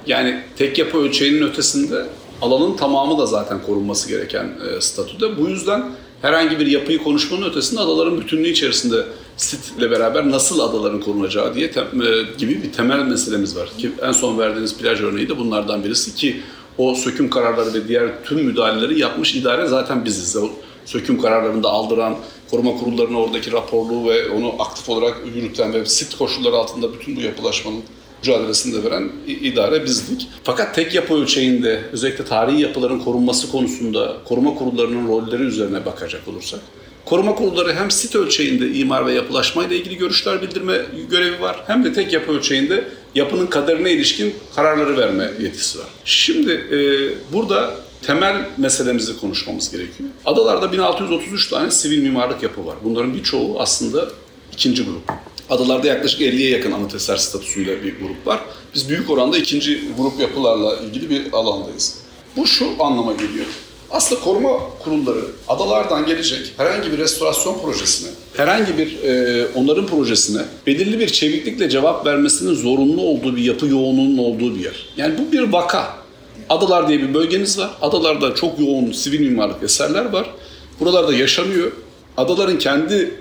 Yani 0.06 0.40
tek 0.58 0.78
yapı 0.78 0.98
ölçeğinin 0.98 1.42
ötesinde 1.42 2.06
alanın 2.42 2.76
tamamı 2.76 3.18
da 3.18 3.26
zaten 3.26 3.62
korunması 3.66 4.08
gereken 4.08 4.44
e, 4.44 4.80
statüde. 4.80 5.38
Bu 5.38 5.48
yüzden 5.48 5.84
herhangi 6.22 6.58
bir 6.58 6.66
yapıyı 6.66 7.02
konuşmanın 7.02 7.50
ötesinde 7.50 7.80
adaların 7.80 8.20
bütünlüğü 8.20 8.48
içerisinde 8.48 9.04
sitle 9.40 9.90
beraber 9.90 10.30
nasıl 10.30 10.60
adaların 10.60 11.00
korunacağı 11.00 11.54
diye 11.54 11.70
tem- 11.70 12.02
e, 12.02 12.36
gibi 12.38 12.62
bir 12.62 12.72
temel 12.72 12.98
meselemiz 12.98 13.56
var. 13.56 13.70
Ki 13.78 13.92
en 14.02 14.12
son 14.12 14.38
verdiğiniz 14.38 14.78
plaj 14.78 15.00
örneği 15.00 15.28
de 15.28 15.38
bunlardan 15.38 15.84
birisi 15.84 16.14
ki 16.14 16.40
o 16.78 16.94
söküm 16.94 17.30
kararları 17.30 17.74
ve 17.74 17.88
diğer 17.88 18.24
tüm 18.24 18.44
müdahaleleri 18.44 18.98
yapmış 18.98 19.34
idare 19.34 19.66
zaten 19.66 20.04
biziz. 20.04 20.36
O 20.36 20.48
söküm 20.84 21.22
kararlarını 21.22 21.62
da 21.62 21.68
aldıran, 21.68 22.16
koruma 22.50 22.76
kurullarına 22.76 23.18
oradaki 23.18 23.52
raporluğu 23.52 24.08
ve 24.08 24.30
onu 24.30 24.62
aktif 24.62 24.88
olarak 24.88 25.16
yürüten 25.34 25.72
ve 25.72 25.86
sit 25.86 26.18
koşulları 26.18 26.56
altında 26.56 26.92
bütün 26.92 27.16
bu 27.16 27.20
yapılaşmanın 27.20 27.82
mücadelesini 28.22 28.74
de 28.74 28.90
veren 28.90 29.12
idare 29.26 29.84
bizdik. 29.84 30.28
Fakat 30.44 30.74
tek 30.74 30.94
yapı 30.94 31.14
ölçeğinde 31.14 31.80
özellikle 31.92 32.24
tarihi 32.24 32.60
yapıların 32.62 32.98
korunması 32.98 33.50
konusunda 33.50 34.16
koruma 34.24 34.54
kurullarının 34.54 35.08
rolleri 35.08 35.42
üzerine 35.42 35.86
bakacak 35.86 36.28
olursak 36.28 36.60
Koruma 37.04 37.34
kurulları 37.34 37.74
hem 37.74 37.90
sit 37.90 38.14
ölçeğinde 38.16 38.68
imar 38.72 39.06
ve 39.06 39.12
yapılaşma 39.12 39.64
ile 39.64 39.76
ilgili 39.76 39.96
görüşler 39.96 40.42
bildirme 40.42 40.80
görevi 41.10 41.40
var 41.40 41.64
hem 41.66 41.84
de 41.84 41.92
tek 41.92 42.12
yapı 42.12 42.32
ölçeğinde 42.32 42.84
yapının 43.14 43.46
kaderine 43.46 43.92
ilişkin 43.92 44.34
kararları 44.56 44.96
verme 44.96 45.30
yetkisi 45.40 45.78
var. 45.78 45.86
Şimdi 46.04 46.52
e, 46.52 46.78
burada 47.32 47.74
temel 48.02 48.46
meselemizi 48.56 49.20
konuşmamız 49.20 49.70
gerekiyor. 49.70 50.08
Adalarda 50.24 50.72
1633 50.72 51.48
tane 51.48 51.70
sivil 51.70 52.02
mimarlık 52.02 52.42
yapı 52.42 52.66
var. 52.66 52.76
Bunların 52.84 53.14
birçoğu 53.14 53.60
aslında 53.60 54.08
ikinci 54.52 54.84
grup. 54.84 55.02
Adalarda 55.50 55.86
yaklaşık 55.86 56.20
50'ye 56.20 56.50
yakın 56.50 56.72
anıt 56.72 56.94
eser 56.94 57.16
statüsünde 57.16 57.84
bir 57.84 58.00
grup 58.00 58.26
var. 58.26 58.40
Biz 58.74 58.88
büyük 58.88 59.10
oranda 59.10 59.38
ikinci 59.38 59.80
grup 59.98 60.20
yapılarla 60.20 60.76
ilgili 60.76 61.10
bir 61.10 61.32
alandayız. 61.32 61.98
Bu 62.36 62.46
şu 62.46 62.66
anlama 62.78 63.12
geliyor. 63.12 63.46
Aslında 63.90 64.20
koruma 64.20 64.50
kurulları 64.84 65.20
adalardan 65.48 66.06
gelecek 66.06 66.52
herhangi 66.56 66.92
bir 66.92 66.98
restorasyon 66.98 67.58
projesine, 67.62 68.10
herhangi 68.36 68.78
bir 68.78 69.02
e, 69.02 69.46
onarım 69.54 69.86
projesine 69.86 70.42
belirli 70.66 70.98
bir 70.98 71.08
çeviklikle 71.08 71.70
cevap 71.70 72.06
vermesinin 72.06 72.54
zorunlu 72.54 73.02
olduğu 73.02 73.36
bir 73.36 73.42
yapı 73.42 73.66
yoğunluğunun 73.66 74.18
olduğu 74.18 74.54
bir 74.54 74.64
yer. 74.64 74.86
Yani 74.96 75.14
bu 75.18 75.32
bir 75.32 75.52
vaka. 75.52 76.00
Adalar 76.48 76.88
diye 76.88 77.00
bir 77.00 77.14
bölgeniz 77.14 77.58
var. 77.58 77.70
Adalarda 77.82 78.34
çok 78.34 78.60
yoğun 78.60 78.92
sivil 78.92 79.20
mimarlık 79.20 79.62
eserler 79.62 80.04
var. 80.12 80.30
Buralarda 80.80 81.14
yaşanıyor. 81.14 81.72
Adaların 82.16 82.58
kendi 82.58 83.14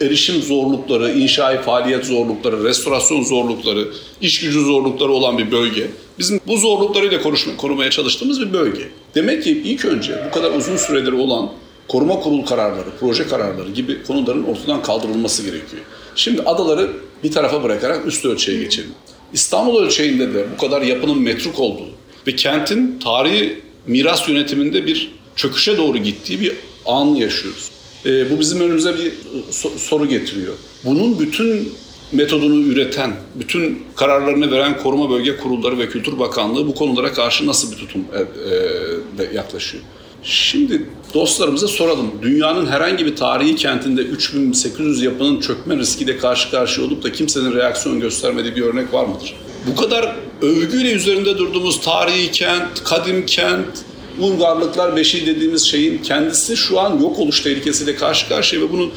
erişim 0.00 0.42
zorlukları, 0.42 1.12
inşai 1.12 1.62
faaliyet 1.62 2.04
zorlukları, 2.04 2.64
restorasyon 2.64 3.22
zorlukları, 3.22 3.88
iş 4.20 4.40
gücü 4.40 4.60
zorlukları 4.60 5.12
olan 5.12 5.38
bir 5.38 5.50
bölge. 5.50 5.90
Bizim 6.18 6.40
bu 6.46 6.56
zorluklarıyla 6.56 7.22
konuşma, 7.22 7.56
korumaya 7.56 7.90
çalıştığımız 7.90 8.40
bir 8.40 8.52
bölge. 8.52 8.88
Demek 9.14 9.44
ki 9.44 9.62
ilk 9.64 9.84
önce 9.84 10.24
bu 10.28 10.34
kadar 10.34 10.50
uzun 10.50 10.76
süredir 10.76 11.12
olan 11.12 11.50
koruma 11.88 12.20
kurul 12.20 12.42
kararları, 12.42 12.88
proje 13.00 13.26
kararları 13.26 13.70
gibi 13.70 14.02
konuların 14.02 14.44
ortadan 14.44 14.82
kaldırılması 14.82 15.42
gerekiyor. 15.42 15.82
Şimdi 16.16 16.42
adaları 16.42 16.90
bir 17.24 17.32
tarafa 17.32 17.62
bırakarak 17.62 18.06
üst 18.06 18.24
ölçeğe 18.24 18.62
geçelim. 18.62 18.90
İstanbul 19.32 19.82
ölçeğinde 19.82 20.34
de 20.34 20.46
bu 20.56 20.60
kadar 20.60 20.82
yapının 20.82 21.22
metruk 21.22 21.60
olduğu 21.60 21.88
ve 22.26 22.36
kentin 22.36 22.98
tarihi 22.98 23.60
miras 23.86 24.28
yönetiminde 24.28 24.86
bir 24.86 25.12
çöküşe 25.36 25.76
doğru 25.76 25.98
gittiği 25.98 26.40
bir 26.40 26.52
an 26.86 27.06
yaşıyoruz. 27.06 27.70
E, 28.06 28.30
bu 28.30 28.40
bizim 28.40 28.60
önümüze 28.60 28.94
bir 28.94 29.12
so- 29.50 29.78
soru 29.78 30.08
getiriyor. 30.08 30.54
Bunun 30.84 31.18
bütün 31.18 31.72
metodunu 32.12 32.62
üreten, 32.62 33.12
bütün 33.34 33.82
kararlarını 33.96 34.50
veren 34.50 34.78
koruma 34.78 35.10
bölge 35.10 35.36
kurulları 35.36 35.78
ve 35.78 35.88
Kültür 35.88 36.18
Bakanlığı 36.18 36.66
bu 36.66 36.74
konulara 36.74 37.12
karşı 37.12 37.46
nasıl 37.46 37.72
bir 37.72 37.76
tutum 37.76 38.04
e, 38.14 39.22
e, 39.22 39.34
yaklaşıyor? 39.34 39.84
Şimdi 40.22 40.86
dostlarımıza 41.14 41.68
soralım. 41.68 42.10
Dünyanın 42.22 42.66
herhangi 42.66 43.06
bir 43.06 43.16
tarihi 43.16 43.56
kentinde 43.56 44.00
3800 44.00 45.02
yapının 45.02 45.40
çökme 45.40 45.76
riskiyle 45.76 46.18
karşı 46.18 46.50
karşıya 46.50 46.86
olup 46.86 47.02
da 47.02 47.12
kimsenin 47.12 47.54
reaksiyon 47.54 48.00
göstermediği 48.00 48.56
bir 48.56 48.62
örnek 48.62 48.92
var 48.92 49.04
mıdır? 49.04 49.34
Bu 49.66 49.76
kadar 49.76 50.16
övgüyle 50.42 50.92
üzerinde 50.92 51.38
durduğumuz 51.38 51.80
tarihi 51.80 52.30
kent, 52.30 52.84
kadim 52.84 53.26
kent, 53.26 53.84
Uygarlıklar 54.20 54.96
Beşiği 54.96 55.26
dediğimiz 55.26 55.64
şeyin 55.66 56.02
kendisi 56.02 56.56
şu 56.56 56.80
an 56.80 56.98
yok 57.00 57.18
oluş 57.18 57.40
tehlikesiyle 57.40 57.96
karşı 57.96 58.28
karşıya 58.28 58.62
ve 58.62 58.72
bunun 58.72 58.90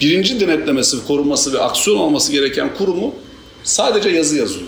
birinci 0.00 0.40
denetlemesi, 0.40 1.06
korunması 1.06 1.52
ve 1.52 1.58
aksiyon 1.58 1.98
alması 1.98 2.32
gereken 2.32 2.74
kurumu 2.74 3.14
sadece 3.64 4.08
yazı 4.08 4.36
yazıyor. 4.36 4.66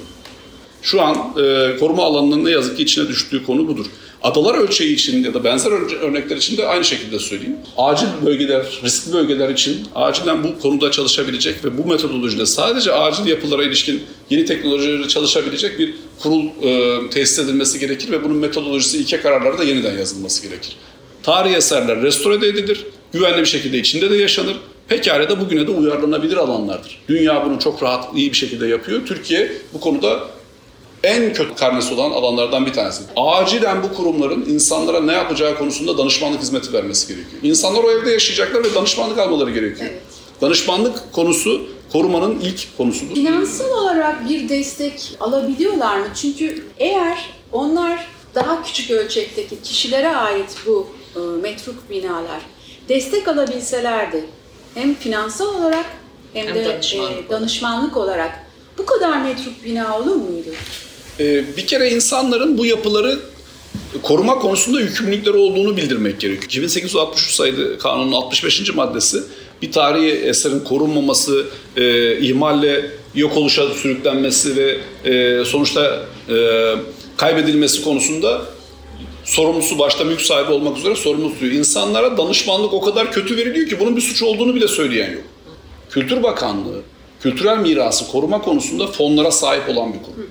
Şu 0.82 1.02
an 1.02 1.16
e, 1.16 1.76
koruma 1.80 2.04
alanının 2.04 2.44
ne 2.44 2.50
yazık 2.50 2.76
ki 2.76 2.82
içine 2.82 3.08
düştüğü 3.08 3.46
konu 3.46 3.68
budur. 3.68 3.86
Adalar 4.22 4.54
ölçeği 4.54 4.94
için 4.94 5.24
ya 5.24 5.34
da 5.34 5.44
benzer 5.44 5.70
örnekler 6.02 6.36
için 6.36 6.56
de 6.56 6.66
aynı 6.66 6.84
şekilde 6.84 7.18
söyleyeyim. 7.18 7.56
Acil 7.76 8.06
bölgeler, 8.26 8.80
riskli 8.84 9.12
bölgeler 9.12 9.48
için 9.48 9.86
acilen 9.94 10.44
bu 10.44 10.58
konuda 10.58 10.90
çalışabilecek 10.90 11.64
ve 11.64 11.78
bu 11.78 11.86
metodolojide 11.86 12.46
sadece 12.46 12.92
acil 12.92 13.26
yapılara 13.26 13.64
ilişkin 13.64 14.02
yeni 14.30 14.44
teknolojileri 14.44 15.08
çalışabilecek 15.08 15.78
bir 15.78 15.94
kurul 16.22 16.44
e, 16.62 17.10
tesis 17.10 17.38
edilmesi 17.38 17.78
gerekir 17.78 18.10
ve 18.10 18.24
bunun 18.24 18.36
metodolojisi 18.36 18.98
ilke 18.98 19.20
kararları 19.20 19.58
da 19.58 19.64
yeniden 19.64 19.98
yazılması 19.98 20.42
gerekir. 20.42 20.76
Tarihi 21.22 21.54
eserler 21.54 22.02
restore 22.02 22.40
de 22.40 22.48
edilir, 22.48 22.86
güvenli 23.12 23.40
bir 23.40 23.46
şekilde 23.46 23.78
içinde 23.78 24.10
de 24.10 24.16
yaşanır. 24.16 24.56
Pekala 24.88 25.30
da 25.30 25.40
bugüne 25.40 25.66
de 25.66 25.70
uyarlanabilir 25.70 26.36
alanlardır. 26.36 27.00
Dünya 27.08 27.46
bunu 27.46 27.58
çok 27.58 27.82
rahat, 27.82 28.16
iyi 28.16 28.32
bir 28.32 28.36
şekilde 28.36 28.66
yapıyor. 28.66 29.06
Türkiye 29.06 29.52
bu 29.74 29.80
konuda 29.80 30.20
en 31.02 31.32
kötü 31.32 31.54
karnesi 31.54 31.94
olan 31.94 32.10
alanlardan 32.10 32.66
bir 32.66 32.72
tanesi. 32.72 33.02
Acilen 33.16 33.82
bu 33.82 33.94
kurumların 33.94 34.44
insanlara 34.48 35.00
ne 35.00 35.12
yapacağı 35.12 35.58
konusunda 35.58 35.98
danışmanlık 35.98 36.40
hizmeti 36.40 36.72
vermesi 36.72 37.08
gerekiyor. 37.08 37.42
İnsanlar 37.42 37.84
o 37.84 37.90
evde 37.90 38.10
yaşayacaklar 38.10 38.64
ve 38.64 38.74
danışmanlık 38.74 39.18
almaları 39.18 39.50
gerekiyor. 39.50 39.90
Evet. 39.92 40.02
Danışmanlık 40.40 41.12
konusu 41.12 41.62
korumanın 41.92 42.40
ilk 42.40 42.76
konusudur. 42.76 43.14
Finansal 43.14 43.70
olarak 43.70 44.28
bir 44.28 44.48
destek 44.48 45.16
alabiliyorlar 45.20 45.96
mı? 45.98 46.06
Çünkü 46.14 46.64
eğer 46.78 47.18
onlar 47.52 48.08
daha 48.34 48.62
küçük 48.62 48.90
ölçekteki 48.90 49.62
kişilere 49.62 50.16
ait 50.16 50.56
bu 50.66 50.88
e, 51.16 51.18
metruk 51.18 51.90
binalar 51.90 52.40
destek 52.88 53.28
alabilselerdi 53.28 54.24
hem 54.74 54.94
finansal 54.94 55.54
olarak 55.54 55.86
hem, 56.32 56.46
hem 56.46 56.54
de 56.54 56.64
danışmanlık, 56.64 57.26
e, 57.26 57.30
danışmanlık 57.30 57.96
olarak 57.96 58.46
bu 58.78 58.86
kadar 58.86 59.22
metruk 59.22 59.64
bina 59.64 59.98
olur 59.98 60.16
muydu? 60.16 60.50
Ee, 61.20 61.44
bir 61.56 61.66
kere 61.66 61.90
insanların 61.90 62.58
bu 62.58 62.66
yapıları 62.66 63.18
koruma 64.02 64.38
konusunda 64.38 64.80
yükümlülükleri 64.80 65.36
olduğunu 65.36 65.76
bildirmek 65.76 66.20
gerekiyor. 66.20 66.64
2863 66.64 67.34
sayılı 67.34 67.78
kanunun 67.78 68.12
65. 68.12 68.74
maddesi 68.74 69.22
bir 69.62 69.72
tarihi 69.72 70.10
eserin 70.10 70.60
korunmaması, 70.60 71.46
e, 71.76 72.16
ihmalle 72.18 72.90
yok 73.14 73.36
oluşa 73.36 73.68
sürüklenmesi 73.68 74.56
ve 74.56 74.78
e, 75.04 75.44
sonuçta 75.44 76.06
e, 76.28 76.36
kaybedilmesi 77.16 77.84
konusunda 77.84 78.42
sorumlusu 79.24 79.78
başta 79.78 80.04
mülk 80.04 80.20
sahibi 80.20 80.52
olmak 80.52 80.78
üzere 80.78 80.94
sorumlu 80.94 81.32
tutuyor. 81.32 81.52
İnsanlara 81.52 82.18
danışmanlık 82.18 82.72
o 82.72 82.80
kadar 82.80 83.12
kötü 83.12 83.36
veriliyor 83.36 83.68
ki 83.68 83.80
bunun 83.80 83.96
bir 83.96 84.00
suç 84.00 84.22
olduğunu 84.22 84.54
bile 84.54 84.68
söyleyen 84.68 85.12
yok. 85.12 85.24
Kültür 85.90 86.22
Bakanlığı 86.22 86.82
kültürel 87.20 87.58
mirası 87.58 88.12
koruma 88.12 88.42
konusunda 88.42 88.86
fonlara 88.86 89.30
sahip 89.30 89.68
olan 89.68 89.92
bir 89.94 90.02
kurum. 90.02 90.30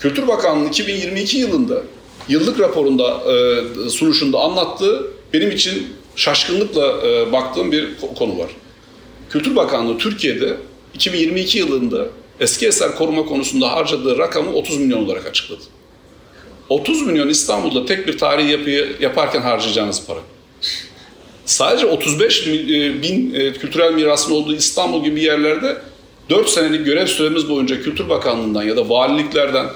Kültür 0.00 0.28
Bakanlığı 0.28 0.68
2022 0.68 1.38
yılında 1.38 1.82
yıllık 2.28 2.60
raporunda 2.60 3.22
e, 3.32 3.88
sunuşunda 3.88 4.38
anlattığı 4.38 5.06
benim 5.32 5.50
için 5.50 5.86
şaşkınlıkla 6.16 7.06
e, 7.06 7.32
baktığım 7.32 7.72
bir 7.72 7.88
konu 8.18 8.38
var. 8.38 8.50
Kültür 9.30 9.56
Bakanlığı 9.56 9.98
Türkiye'de 9.98 10.56
2022 10.94 11.58
yılında 11.58 12.06
eski 12.40 12.66
eser 12.66 12.94
koruma 12.94 13.24
konusunda 13.24 13.72
harcadığı 13.72 14.18
rakamı 14.18 14.52
30 14.52 14.78
milyon 14.78 15.04
olarak 15.04 15.26
açıkladı. 15.26 15.62
30 16.68 17.06
milyon 17.06 17.28
İstanbul'da 17.28 17.86
tek 17.86 18.06
bir 18.06 18.18
tarihi 18.18 18.50
yapıyı 18.50 18.96
yaparken 19.00 19.40
harcayacağınız 19.40 20.06
para. 20.06 20.20
Sadece 21.44 21.86
35 21.86 22.48
e, 22.48 22.52
bin 23.02 23.34
e, 23.34 23.52
kültürel 23.52 23.94
mirasın 23.94 24.32
olduğu 24.32 24.54
İstanbul 24.54 25.04
gibi 25.04 25.22
yerlerde 25.22 25.76
4 26.30 26.48
senelik 26.48 26.86
görev 26.86 27.06
süremiz 27.06 27.48
boyunca 27.48 27.82
Kültür 27.82 28.08
Bakanlığı'ndan 28.08 28.62
ya 28.62 28.76
da 28.76 28.88
valiliklerden 28.88 29.66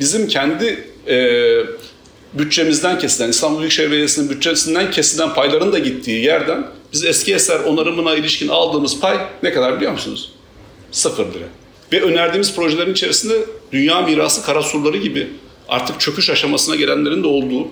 bizim 0.00 0.28
kendi 0.28 0.88
e, 1.08 1.16
bütçemizden 2.34 2.98
kesilen, 2.98 3.28
İstanbul 3.28 3.58
Büyükşehir 3.58 3.90
Belediyesi'nin 3.90 4.30
bütçesinden 4.30 4.90
kesilen 4.90 5.34
payların 5.34 5.72
da 5.72 5.78
gittiği 5.78 6.24
yerden 6.24 6.66
biz 6.92 7.04
eski 7.04 7.34
eser 7.34 7.60
onarımına 7.60 8.14
ilişkin 8.14 8.48
aldığımız 8.48 9.00
pay 9.00 9.18
ne 9.42 9.52
kadar 9.52 9.76
biliyor 9.76 9.92
musunuz? 9.92 10.32
Sıfır 10.92 11.24
lira. 11.26 11.46
Ve 11.92 12.02
önerdiğimiz 12.02 12.54
projelerin 12.54 12.92
içerisinde 12.92 13.34
dünya 13.72 14.00
mirası 14.00 14.42
karasurları 14.42 14.96
gibi 14.96 15.28
artık 15.68 16.00
çöküş 16.00 16.30
aşamasına 16.30 16.76
gelenlerin 16.76 17.22
de 17.22 17.26
olduğu 17.26 17.68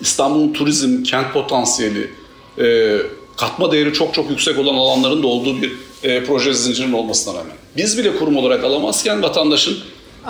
İstanbul'un 0.00 0.52
turizm, 0.52 1.02
kent 1.02 1.32
potansiyeli, 1.32 2.10
e, 2.58 2.96
katma 3.36 3.72
değeri 3.72 3.92
çok 3.92 4.14
çok 4.14 4.30
yüksek 4.30 4.58
olan 4.58 4.74
alanların 4.74 5.22
da 5.22 5.26
olduğu 5.26 5.62
bir 5.62 5.72
e, 6.02 6.24
proje 6.24 6.54
zincirinin 6.54 6.92
olmasına 6.92 7.34
rağmen. 7.34 7.56
Biz 7.76 7.98
bile 7.98 8.16
kurum 8.16 8.36
olarak 8.36 8.64
alamazken 8.64 9.22
vatandaşın 9.22 9.78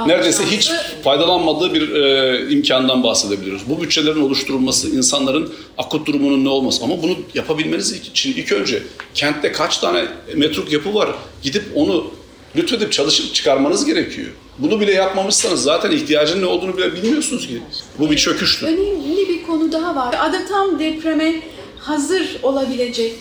neredeyse 0.06 0.44
hiç 0.46 0.70
faydalanmadığı 1.04 1.74
bir 1.74 1.94
e, 1.94 2.50
imkandan 2.50 3.02
bahsedebiliyoruz. 3.02 3.62
Bu 3.68 3.82
bütçelerin 3.82 4.20
oluşturulması, 4.20 4.88
insanların 4.96 5.52
akut 5.78 6.06
durumunun 6.06 6.44
ne 6.44 6.48
olması 6.48 6.84
ama 6.84 7.02
bunu 7.02 7.16
yapabilmeniz 7.34 7.92
için 7.92 8.32
ilk 8.32 8.52
önce 8.52 8.82
kentte 9.14 9.52
kaç 9.52 9.78
tane 9.78 10.04
metruk 10.34 10.72
yapı 10.72 10.94
var 10.94 11.08
gidip 11.42 11.64
onu 11.74 12.10
lütfedip 12.56 12.92
çalışıp 12.92 13.34
çıkarmanız 13.34 13.84
gerekiyor. 13.84 14.28
Bunu 14.58 14.80
bile 14.80 14.92
yapmamışsanız 14.92 15.62
zaten 15.62 15.90
ihtiyacın 15.90 16.42
ne 16.42 16.46
olduğunu 16.46 16.76
bile 16.76 16.94
bilmiyorsunuz 16.94 17.46
ki. 17.46 17.62
Bu 17.98 18.10
bir 18.10 18.16
çöküştür. 18.16 18.66
Önemli 18.66 19.28
bir 19.28 19.42
konu 19.42 19.72
daha 19.72 19.96
var. 19.96 20.14
Ada 20.18 20.46
tam 20.46 20.78
depreme 20.78 21.42
hazır 21.78 22.36
olabilecek 22.42 23.14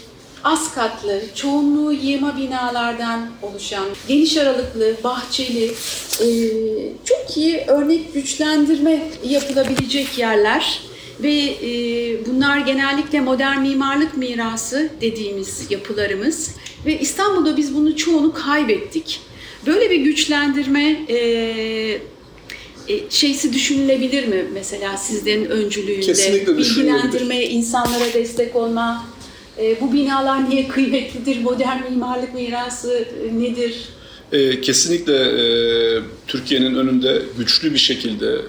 az 0.48 0.76
katlı, 0.76 1.22
çoğunluğu 1.36 1.94
yığma 1.94 2.38
binalardan 2.38 3.30
oluşan, 3.42 3.86
geniş 4.08 4.38
aralıklı, 4.38 4.96
bahçeli, 5.04 5.72
e, 6.22 6.28
çok 7.06 7.38
iyi 7.38 7.58
örnek 7.68 8.14
güçlendirme 8.14 9.02
yapılabilecek 9.24 10.18
yerler 10.18 10.82
ve 11.24 11.34
e, 11.34 11.72
bunlar 12.26 12.58
genellikle 12.58 13.22
modern 13.22 13.62
mimarlık 13.62 14.18
mirası 14.18 14.90
dediğimiz 15.02 15.66
yapılarımız 15.70 16.56
ve 16.86 17.00
İstanbul'da 17.00 17.58
biz 17.58 17.76
bunu 17.76 17.96
çoğunu 17.96 18.34
kaybettik. 18.34 19.22
Böyle 19.66 19.90
bir 19.92 20.00
güçlendirme 20.00 21.06
e, 21.08 21.18
e, 22.88 23.10
şeysi 23.10 23.54
düşünülebilir 23.54 24.28
mi 24.28 24.46
mesela 24.54 24.98
sizlerin 24.98 25.46
öncülüğünde? 25.46 26.06
Kesinlikle 26.06 26.58
Bilgilendirme, 26.58 27.44
insanlara 27.44 28.14
destek 28.14 28.56
olma, 28.56 29.17
e, 29.60 29.82
bu 29.82 29.94
binalar 29.94 30.50
niye 30.50 30.68
kıymetlidir, 30.68 31.42
modern 31.42 31.92
mimarlık 31.92 32.34
mirası 32.34 33.06
e, 33.24 33.40
nedir? 33.40 33.90
E, 34.32 34.62
kesinlikle 34.62 35.14
e, 35.14 35.44
Türkiye'nin 36.28 36.76
önünde 36.76 37.22
güçlü 37.38 37.74
bir 37.74 37.78
şekilde 37.78 38.42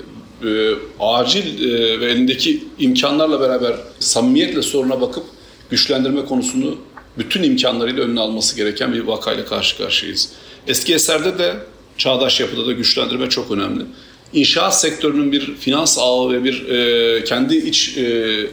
e, 0.45 0.75
acil 1.01 1.71
e, 1.71 2.01
ve 2.01 2.11
elindeki 2.11 2.65
imkanlarla 2.79 3.41
beraber 3.41 3.75
samimiyetle 3.99 4.63
soruna 4.63 5.01
bakıp 5.01 5.25
güçlendirme 5.71 6.25
konusunu 6.25 6.79
bütün 7.19 7.43
imkanlarıyla 7.43 8.03
önüne 8.03 8.21
alması 8.21 8.57
gereken 8.57 8.93
bir 8.93 9.01
vakayla 9.01 9.45
karşı 9.45 9.79
karşıyayız. 9.79 10.29
Eski 10.67 10.95
eserde 10.95 11.39
de 11.39 11.55
çağdaş 11.99 12.41
yapıda 12.41 12.67
da 12.67 12.73
güçlendirme 12.73 13.29
çok 13.29 13.51
önemli. 13.51 13.85
İnşaat 14.33 14.81
sektörünün 14.81 15.33
bir 15.33 15.55
finans 15.55 15.99
ağı 15.99 16.33
ve 16.33 16.45
bir 16.45 16.69
e, 16.69 17.25
kendi 17.25 17.57
iç 17.57 17.99
e, 17.99 18.03
e, 18.03 18.47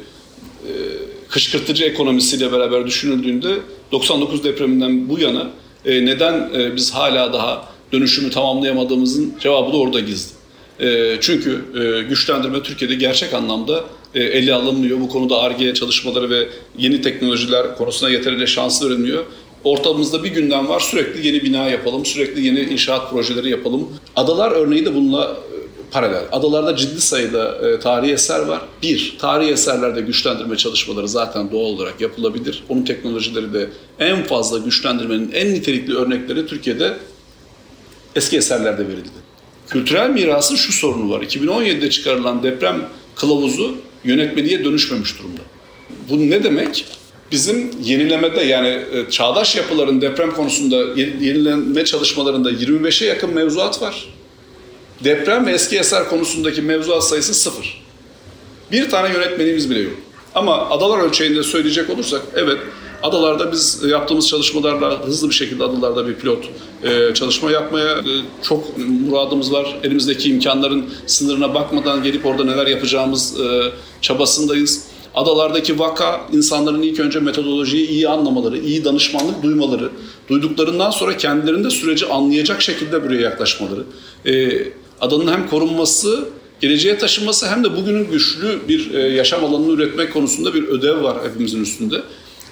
kışkırtıcı 1.29 1.83
ekonomisiyle 1.83 2.51
beraber 2.51 2.85
düşünüldüğünde 2.85 3.55
99 3.91 4.43
depreminden 4.43 5.09
bu 5.09 5.19
yana 5.19 5.51
e, 5.85 6.05
neden 6.05 6.49
e, 6.57 6.75
biz 6.75 6.91
hala 6.93 7.33
daha 7.33 7.69
dönüşümü 7.91 8.29
tamamlayamadığımızın 8.29 9.33
cevabı 9.39 9.73
da 9.73 9.77
orada 9.77 9.99
gizli. 9.99 10.35
E, 10.79 11.17
çünkü 11.21 11.65
e, 11.75 12.01
güçlendirme 12.09 12.63
Türkiye'de 12.63 12.95
gerçek 12.95 13.33
anlamda 13.33 13.83
e, 14.15 14.23
ele 14.23 14.53
alınmıyor. 14.53 15.01
Bu 15.01 15.09
konuda 15.09 15.41
ARGE 15.41 15.73
çalışmaları 15.73 16.29
ve 16.29 16.49
yeni 16.77 17.01
teknolojiler 17.01 17.77
konusuna 17.77 18.09
yeterince 18.09 18.47
şanslı 18.47 18.89
verilmiyor. 18.89 19.23
Ortamızda 19.63 20.23
bir 20.23 20.29
gündem 20.29 20.67
var 20.67 20.79
sürekli 20.79 21.27
yeni 21.27 21.43
bina 21.43 21.69
yapalım, 21.69 22.05
sürekli 22.05 22.45
yeni 22.45 22.59
inşaat 22.59 23.09
projeleri 23.11 23.49
yapalım. 23.49 23.89
Adalar 24.15 24.51
örneği 24.51 24.85
de 24.85 24.95
bununla 24.95 25.38
paralel. 25.95 26.23
Adalarda 26.31 26.75
ciddi 26.75 27.01
sayıda 27.01 27.67
e, 27.67 27.79
tarihi 27.79 28.12
eser 28.12 28.39
var. 28.39 28.62
Bir, 28.84 29.15
tarihi 29.19 29.51
eserlerde 29.51 30.01
güçlendirme 30.01 30.58
çalışmaları 30.58 31.08
zaten 31.08 31.51
doğal 31.51 31.62
olarak 31.62 32.01
yapılabilir. 32.01 32.63
Onun 32.69 32.84
teknolojileri 32.84 33.53
de 33.53 33.69
en 33.99 34.23
fazla 34.23 34.58
güçlendirmenin 34.58 35.31
en 35.31 35.53
nitelikli 35.53 35.95
örnekleri 35.95 36.47
Türkiye'de 36.47 36.97
eski 38.15 38.38
eserlerde 38.38 38.88
verildi. 38.88 39.10
Kültürel 39.69 40.10
mirasın 40.10 40.55
şu 40.55 40.73
sorunu 40.73 41.12
var. 41.12 41.21
2017'de 41.21 41.89
çıkarılan 41.89 42.43
deprem 42.43 42.81
kılavuzu 43.15 43.77
yönetmeliğe 44.03 44.65
dönüşmemiş 44.65 45.19
durumda. 45.19 45.41
Bu 46.10 46.29
ne 46.29 46.43
demek? 46.43 46.86
Bizim 47.31 47.71
yenilemede 47.84 48.41
yani 48.41 48.67
e, 48.67 49.10
çağdaş 49.10 49.55
yapıların 49.55 50.01
deprem 50.01 50.31
konusunda 50.31 50.75
yenilenme 50.99 51.86
çalışmalarında 51.86 52.51
25'e 52.51 53.08
yakın 53.08 53.34
mevzuat 53.34 53.81
var. 53.81 54.14
Deprem 55.03 55.45
ve 55.45 55.51
eski 55.51 55.77
eser 55.77 56.10
konusundaki 56.10 56.62
mevzuat 56.62 57.03
sayısı 57.03 57.34
sıfır. 57.34 57.86
Bir 58.71 58.89
tane 58.89 59.13
yönetmenimiz 59.13 59.69
bile 59.69 59.79
yok. 59.79 59.93
Ama 60.36 60.69
adalar 60.69 60.99
ölçeğinde 60.99 61.43
söyleyecek 61.43 61.89
olursak 61.89 62.21
evet 62.36 62.58
Adalarda 63.05 63.51
biz 63.51 63.84
yaptığımız 63.84 64.27
çalışmalarla 64.27 65.05
hızlı 65.05 65.29
bir 65.29 65.34
şekilde 65.34 65.63
adalarda 65.63 66.08
bir 66.08 66.15
pilot 66.15 66.45
e, 66.84 67.13
çalışma 67.13 67.51
yapmaya 67.51 67.91
e, 67.91 68.03
çok 68.43 68.77
muradımız 68.77 69.53
var. 69.53 69.77
Elimizdeki 69.84 70.29
imkanların 70.29 70.86
sınırına 71.08 71.53
bakmadan 71.53 72.03
gelip 72.03 72.25
orada 72.25 72.43
neler 72.43 72.67
yapacağımız 72.67 73.39
e, 73.39 73.71
çabasındayız. 74.01 74.84
Adalardaki 75.15 75.79
vaka 75.79 76.21
insanların 76.34 76.81
ilk 76.81 76.99
önce 76.99 77.19
metodolojiyi 77.19 77.88
iyi 77.88 78.10
anlamaları, 78.10 78.58
iyi 78.58 78.86
danışmanlık 78.86 79.43
duymaları, 79.43 79.89
duyduklarından 80.29 80.91
sonra 80.91 81.17
kendilerinde 81.17 81.69
süreci 81.69 82.05
anlayacak 82.05 82.62
şekilde 82.62 83.03
buraya 83.03 83.21
yaklaşmaları. 83.21 83.84
E, 84.25 84.34
adanın 85.01 85.31
hem 85.31 85.49
korunması, 85.49 86.29
geleceğe 86.62 86.97
taşınması 86.97 87.47
hem 87.49 87.63
de 87.63 87.77
bugünün 87.77 88.12
güçlü 88.12 88.60
bir 88.67 88.93
e, 88.93 88.99
yaşam 88.99 89.45
alanını 89.45 89.71
üretmek 89.71 90.13
konusunda 90.13 90.53
bir 90.53 90.63
ödev 90.63 91.03
var 91.03 91.17
hepimizin 91.29 91.63
üstünde. 91.63 92.01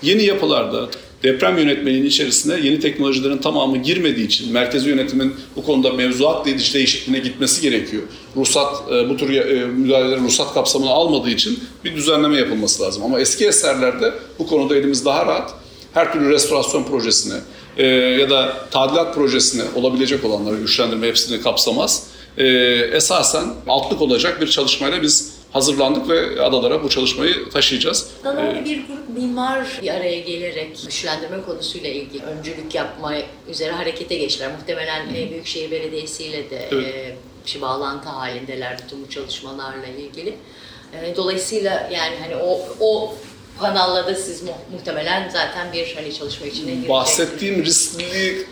Yeni 0.02 0.24
yapılarda 0.24 0.90
deprem 1.24 1.58
yönetmeliğinin 1.58 2.08
içerisine 2.08 2.60
yeni 2.68 2.80
teknolojilerin 2.80 3.38
tamamı 3.38 3.78
girmediği 3.78 4.28
için 4.28 4.54
merkezi 4.54 4.90
yönetimin 4.90 5.36
bu 5.56 5.64
konuda 5.64 5.94
mevzuat 5.94 6.46
değişikliğine 6.46 7.20
gitmesi 7.20 7.62
gerekiyor. 7.62 8.04
Ruhsat 8.36 8.92
e, 8.92 9.10
bu 9.10 9.18
tür 9.18 9.30
e, 9.30 9.66
müdahalelerin 9.66 10.24
ruhsat 10.24 10.54
kapsamını 10.54 10.90
almadığı 10.90 11.30
için 11.30 11.60
bir 11.86 11.96
düzenleme 11.96 12.38
yapılması 12.38 12.84
lazım. 12.84 13.04
Ama 13.04 13.20
eski 13.20 13.48
eserlerde 13.48 14.14
bu 14.40 14.48
konuda 14.48 14.76
elimiz 14.76 15.06
daha 15.06 15.26
rahat. 15.26 15.54
Her 15.94 16.14
türlü 16.14 16.30
restorasyon 16.30 16.84
projesine 16.84 17.34
ya 18.20 18.30
da 18.30 18.68
tadilat 18.72 19.16
projesine 19.16 19.64
olabilecek 19.76 20.26
olanları 20.26 20.56
güçlendirme 20.56 21.08
hepsini 21.08 21.42
kapsamaz. 21.42 22.08
Esasen 22.38 23.46
altlık 23.68 24.02
olacak 24.02 24.42
bir 24.42 24.48
çalışmayla 24.48 25.02
biz 25.02 25.34
hazırlandık 25.54 26.10
ve 26.10 26.42
adalara 26.42 26.84
bu 26.84 26.90
çalışmayı 26.90 27.50
taşıyacağız. 27.50 28.10
Adalarda 28.22 28.60
ee, 28.60 28.66
bir 28.66 28.88
grup 28.88 29.10
mimar 29.18 29.80
bir 29.82 29.90
araya 29.90 30.20
gelerek 30.20 30.78
güçlendirme 30.86 31.42
konusuyla 31.42 31.90
ilgili 31.90 32.24
öncülük 32.24 32.76
yapma 32.76 33.14
üzere 33.50 33.72
harekete 33.72 34.16
geçtiler. 34.16 34.52
Muhtemelen 34.60 35.10
Hı. 35.10 35.14
Büyükşehir 35.14 35.72
Belediyesi 35.72 36.24
ile 36.24 36.50
de 36.50 36.68
evet. 36.72 36.96
e, 36.96 37.16
bir 37.48 37.62
bağlantı 37.62 38.10
halindeler 38.10 38.78
bütün 38.84 39.04
bu 39.04 39.10
çalışmalarla 39.10 39.88
ilgili. 39.88 40.36
E, 40.94 41.16
dolayısıyla 41.16 41.90
yani 41.94 42.16
hani 42.22 42.36
o 42.36 42.60
o 42.80 43.16
kanallarda 43.62 44.16
siz 44.16 44.44
mu, 44.44 44.52
muhtemelen 44.72 45.30
zaten 45.30 45.74
bir 45.74 45.96
hani 45.96 46.14
çalışma 46.14 46.48
içine 46.48 46.66
gireceksiniz. 46.66 46.90
Bahsettiğim 46.90 47.66
riskli 47.66 48.46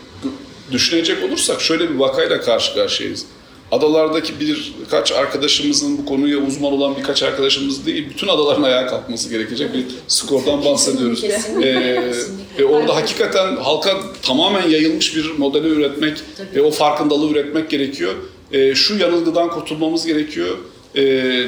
düşünecek 0.72 1.24
olursak 1.24 1.60
şöyle 1.60 1.90
bir 1.90 1.94
vakayla 1.94 2.40
karşı 2.40 2.74
karşıyayız 2.74 3.26
adalardaki 3.72 4.32
birkaç 4.40 5.12
arkadaşımızın 5.12 5.98
bu 5.98 6.06
konuya 6.06 6.38
uzman 6.38 6.72
olan 6.72 6.96
birkaç 6.96 7.22
arkadaşımız 7.22 7.86
değil, 7.86 8.06
bütün 8.10 8.28
adaların 8.28 8.62
ayağa 8.62 8.86
kalkması 8.86 9.30
gerekecek 9.30 9.74
bir 9.74 9.84
skordan 10.08 10.64
bahsediyoruz. 10.64 11.24
ee, 11.62 12.12
ve 12.58 12.64
orada 12.64 12.96
hakikaten 12.96 13.56
halka 13.56 14.00
tamamen 14.22 14.68
yayılmış 14.68 15.16
bir 15.16 15.30
modeli 15.38 15.68
üretmek 15.68 16.16
ve 16.54 16.62
o 16.62 16.70
farkındalığı 16.70 17.30
üretmek 17.30 17.70
gerekiyor. 17.70 18.14
Ee, 18.52 18.74
şu 18.74 18.98
yanılgıdan 18.98 19.50
kurtulmamız 19.50 20.06
gerekiyor. 20.06 20.58
Ee, 20.94 21.02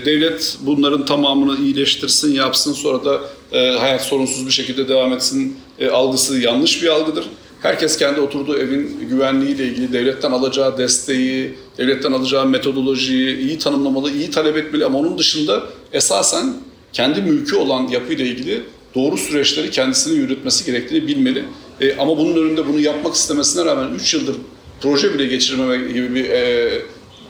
devlet 0.05 0.57
bunların 0.61 1.05
tamamını 1.05 1.59
iyileştirsin, 1.65 2.35
yapsın 2.35 2.73
sonra 2.73 3.05
da 3.05 3.21
e, 3.53 3.79
hayat 3.79 4.03
sorunsuz 4.03 4.47
bir 4.47 4.53
şekilde 4.53 4.89
devam 4.89 5.13
etsin 5.13 5.57
e, 5.79 5.89
algısı 5.89 6.39
yanlış 6.39 6.83
bir 6.83 6.89
algıdır. 6.89 7.25
Herkes 7.65 7.97
kendi 7.97 8.21
oturduğu 8.21 8.59
evin 8.59 9.09
güvenliğiyle 9.11 9.65
ilgili 9.65 9.93
devletten 9.93 10.31
alacağı 10.31 10.79
desteği, 10.79 11.55
devletten 11.79 12.13
alacağı 12.13 12.47
metodolojiyi 12.47 13.39
iyi 13.39 13.59
tanımlamalı, 13.59 14.11
iyi 14.11 14.31
talep 14.31 14.57
etmeli 14.57 14.85
ama 14.85 14.99
onun 14.99 15.19
dışında 15.19 15.63
esasen 15.93 16.55
kendi 16.93 17.23
mülkü 17.23 17.57
olan 17.57 17.89
yapıyla 17.89 18.25
ilgili 18.25 18.63
doğru 18.95 19.17
süreçleri 19.17 19.71
kendisini 19.71 20.19
yürütmesi 20.19 20.65
gerektiğini 20.65 21.07
bilmeli. 21.07 21.45
E, 21.81 21.97
ama 21.97 22.19
bunun 22.19 22.37
önünde 22.37 22.69
bunu 22.69 22.81
yapmak 22.81 23.15
istemesine 23.15 23.65
rağmen 23.65 23.95
3 23.95 24.15
yıldır 24.15 24.37
proje 24.81 25.15
bile 25.15 25.27
geçirmeme 25.27 25.93
gibi 25.93 26.15
bir 26.15 26.31
e, 26.31 26.83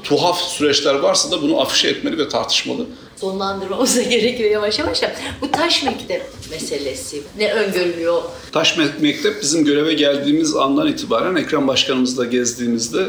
tuhaf 0.04 0.40
süreçler 0.40 0.94
varsa 0.94 1.30
da 1.30 1.42
bunu 1.42 1.60
afişe 1.60 1.88
etmeli 1.88 2.18
ve 2.18 2.28
tartışmalı. 2.28 2.86
Sonlandırmamıza 3.24 4.02
gerekiyor 4.10 4.50
yavaş 4.50 4.78
yavaş 4.78 5.02
da. 5.02 5.12
Bu 5.40 5.50
taş 5.50 5.84
mektep 5.84 6.22
meselesi 6.50 7.22
ne 7.38 7.52
öngörülüyor? 7.52 8.22
Taş 8.52 8.78
mektep 9.00 9.42
bizim 9.42 9.64
göreve 9.64 9.94
geldiğimiz 9.94 10.56
andan 10.56 10.88
itibaren 10.88 11.36
Ekrem 11.36 11.68
Başkanımızla 11.68 12.24
gezdiğimizde 12.24 13.06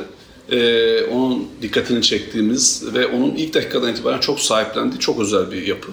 e, 0.51 1.03
onun 1.03 1.47
dikkatini 1.61 2.01
çektiğimiz 2.01 2.83
ve 2.93 3.07
onun 3.07 3.35
ilk 3.35 3.53
dakikadan 3.53 3.91
itibaren 3.91 4.19
çok 4.19 4.39
sahiplendiği 4.39 4.99
çok 4.99 5.19
özel 5.19 5.51
bir 5.51 5.67
yapı. 5.67 5.91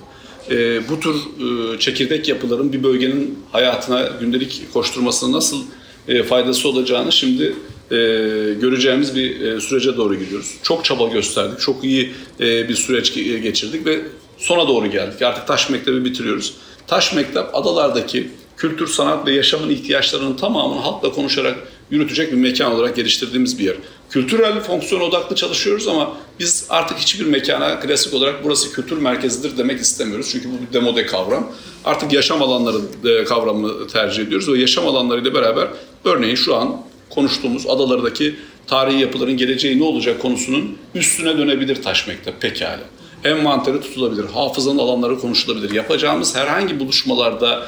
E, 0.50 0.88
bu 0.88 1.00
tür 1.00 1.14
e, 1.14 1.78
çekirdek 1.78 2.28
yapıların 2.28 2.72
bir 2.72 2.82
bölgenin 2.82 3.38
hayatına, 3.52 4.10
gündelik 4.20 4.72
koşturmasına 4.72 5.36
nasıl 5.36 5.62
e, 6.08 6.22
faydası 6.22 6.68
olacağını 6.68 7.12
şimdi 7.12 7.54
e, 7.92 7.96
göreceğimiz 8.60 9.16
bir 9.16 9.40
e, 9.40 9.60
sürece 9.60 9.96
doğru 9.96 10.14
gidiyoruz. 10.14 10.54
Çok 10.62 10.84
çaba 10.84 11.08
gösterdik, 11.08 11.60
çok 11.60 11.84
iyi 11.84 12.12
e, 12.40 12.68
bir 12.68 12.74
süreç 12.74 13.14
geçirdik 13.14 13.86
ve 13.86 14.00
sona 14.38 14.68
doğru 14.68 14.86
geldik. 14.86 15.22
Artık 15.22 15.46
Taş 15.46 15.70
Mektebi 15.70 16.04
bitiriyoruz. 16.04 16.54
Taş 16.86 17.14
Mektep 17.14 17.54
adalardaki 17.54 18.30
kültür, 18.56 18.86
sanat 18.86 19.26
ve 19.26 19.32
yaşamın 19.32 19.70
ihtiyaçlarının 19.70 20.36
tamamını 20.36 20.80
halkla 20.80 21.12
konuşarak 21.12 21.56
yürütecek 21.90 22.32
bir 22.32 22.36
mekan 22.36 22.72
olarak 22.72 22.96
geliştirdiğimiz 22.96 23.58
bir 23.58 23.64
yer. 23.64 23.76
Kültürel 24.10 24.60
fonksiyon 24.60 25.00
odaklı 25.00 25.36
çalışıyoruz 25.36 25.88
ama 25.88 26.16
biz 26.40 26.66
artık 26.68 26.98
hiçbir 26.98 27.26
mekana 27.26 27.80
klasik 27.80 28.14
olarak 28.14 28.44
burası 28.44 28.72
kültür 28.72 28.98
merkezidir 28.98 29.58
demek 29.58 29.80
istemiyoruz. 29.80 30.28
Çünkü 30.32 30.48
bu 30.48 30.66
bir 30.68 30.72
demode 30.72 31.06
kavram. 31.06 31.52
Artık 31.84 32.12
yaşam 32.12 32.42
alanları 32.42 32.78
kavramını 33.24 33.88
tercih 33.88 34.22
ediyoruz 34.22 34.48
ve 34.48 34.58
yaşam 34.58 34.86
alanlarıyla 34.86 35.34
beraber 35.34 35.68
örneğin 36.04 36.34
şu 36.34 36.56
an 36.56 36.91
konuştuğumuz 37.14 37.66
adalardaki 37.66 38.34
tarihi 38.66 39.00
yapıların 39.00 39.36
geleceği 39.36 39.78
ne 39.78 39.84
olacak 39.84 40.22
konusunun 40.22 40.76
üstüne 40.94 41.38
dönebilir 41.38 41.82
taş 41.82 42.06
mektep 42.06 42.40
pekala. 42.40 42.80
Envanteri 43.24 43.80
tutulabilir, 43.80 44.24
hafızanın 44.24 44.78
alanları 44.78 45.18
konuşulabilir. 45.18 45.70
Yapacağımız 45.70 46.36
herhangi 46.36 46.80
buluşmalarda 46.80 47.66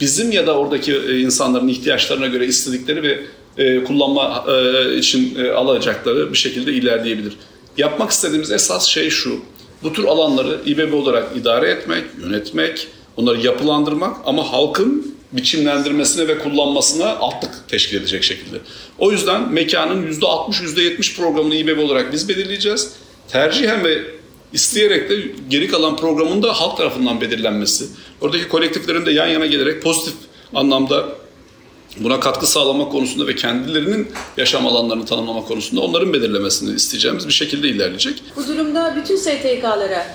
bizim 0.00 0.32
ya 0.32 0.46
da 0.46 0.58
oradaki 0.58 0.94
e, 0.94 1.20
insanların 1.20 1.68
ihtiyaçlarına 1.68 2.26
göre 2.26 2.46
istedikleri 2.46 3.02
ve 3.02 3.20
e, 3.58 3.84
kullanma 3.84 4.44
e, 4.48 4.96
için 4.96 5.38
alacakları 5.44 6.32
bir 6.32 6.38
şekilde 6.38 6.72
ilerleyebilir. 6.72 7.32
Yapmak 7.76 8.10
istediğimiz 8.10 8.50
esas 8.50 8.86
şey 8.86 9.10
şu. 9.10 9.40
Bu 9.82 9.92
tür 9.92 10.04
alanları 10.04 10.60
İBB 10.66 10.92
olarak 10.92 11.36
idare 11.36 11.70
etmek, 11.70 12.04
yönetmek, 12.24 12.88
onları 13.16 13.40
yapılandırmak 13.40 14.16
ama 14.26 14.52
halkın 14.52 15.17
biçimlendirmesine 15.32 16.28
ve 16.28 16.38
kullanmasına 16.38 17.16
altlık 17.16 17.68
teşkil 17.68 17.96
edecek 17.96 18.24
şekilde. 18.24 18.56
O 18.98 19.12
yüzden 19.12 19.52
mekanın 19.52 20.12
%60, 20.12 20.52
%70 20.52 21.16
programını 21.16 21.54
İBB 21.54 21.78
olarak 21.78 22.12
biz 22.12 22.28
belirleyeceğiz. 22.28 22.92
Tercihen 23.28 23.84
ve 23.84 24.02
isteyerek 24.52 25.10
de 25.10 25.16
geri 25.50 25.68
kalan 25.68 25.96
programın 25.96 26.42
da 26.42 26.60
halk 26.60 26.76
tarafından 26.76 27.20
belirlenmesi. 27.20 27.86
Oradaki 28.20 28.48
kolektiflerin 28.48 29.06
de 29.06 29.10
yan 29.10 29.26
yana 29.26 29.46
gelerek 29.46 29.82
pozitif 29.82 30.14
anlamda 30.54 31.08
buna 31.96 32.20
katkı 32.20 32.46
sağlamak 32.46 32.92
konusunda 32.92 33.26
ve 33.26 33.34
kendilerinin 33.34 34.08
yaşam 34.36 34.66
alanlarını 34.66 35.06
tanımlamak 35.06 35.48
konusunda 35.48 35.80
onların 35.80 36.12
belirlemesini 36.12 36.76
isteyeceğimiz 36.76 37.28
bir 37.28 37.32
şekilde 37.32 37.68
ilerleyecek. 37.68 38.22
Bu 38.36 38.46
durumda 38.48 38.94
bütün 38.96 39.16
STK'lara 39.16 40.06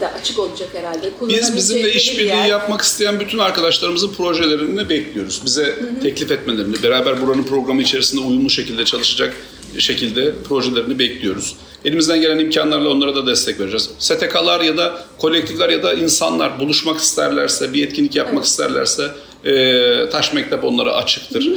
da 0.00 0.12
açık 0.20 0.38
olacak 0.38 0.68
herhalde. 0.72 1.10
Biz 1.28 1.56
bizimle 1.56 1.92
işbirliği 1.92 2.48
yapmak 2.48 2.80
isteyen 2.80 3.20
bütün 3.20 3.38
arkadaşlarımızın 3.38 4.12
projelerini 4.12 4.88
bekliyoruz. 4.88 5.42
Bize 5.44 5.64
hı 5.64 5.68
hı. 5.68 6.00
teklif 6.02 6.30
etmelerini, 6.30 6.82
beraber 6.82 7.22
buranın 7.22 7.42
programı 7.42 7.82
içerisinde 7.82 8.20
uyumlu 8.20 8.50
şekilde 8.50 8.84
çalışacak 8.84 9.34
şekilde 9.78 10.34
projelerini 10.48 10.98
bekliyoruz. 10.98 11.56
Elimizden 11.84 12.20
gelen 12.20 12.38
imkanlarla 12.38 12.88
onlara 12.88 13.16
da 13.16 13.26
destek 13.26 13.60
vereceğiz. 13.60 13.90
STK'lar 13.98 14.60
ya 14.60 14.76
da 14.76 15.04
kolektifler 15.18 15.68
ya 15.68 15.82
da 15.82 15.94
insanlar 15.94 16.60
buluşmak 16.60 17.00
isterlerse, 17.00 17.72
bir 17.72 17.86
etkinlik 17.86 18.16
yapmak 18.16 18.34
evet. 18.34 18.46
isterlerse 18.46 19.10
e, 19.44 20.10
Taş 20.10 20.32
Mektep 20.32 20.64
onlara 20.64 20.92
açıktır. 20.92 21.48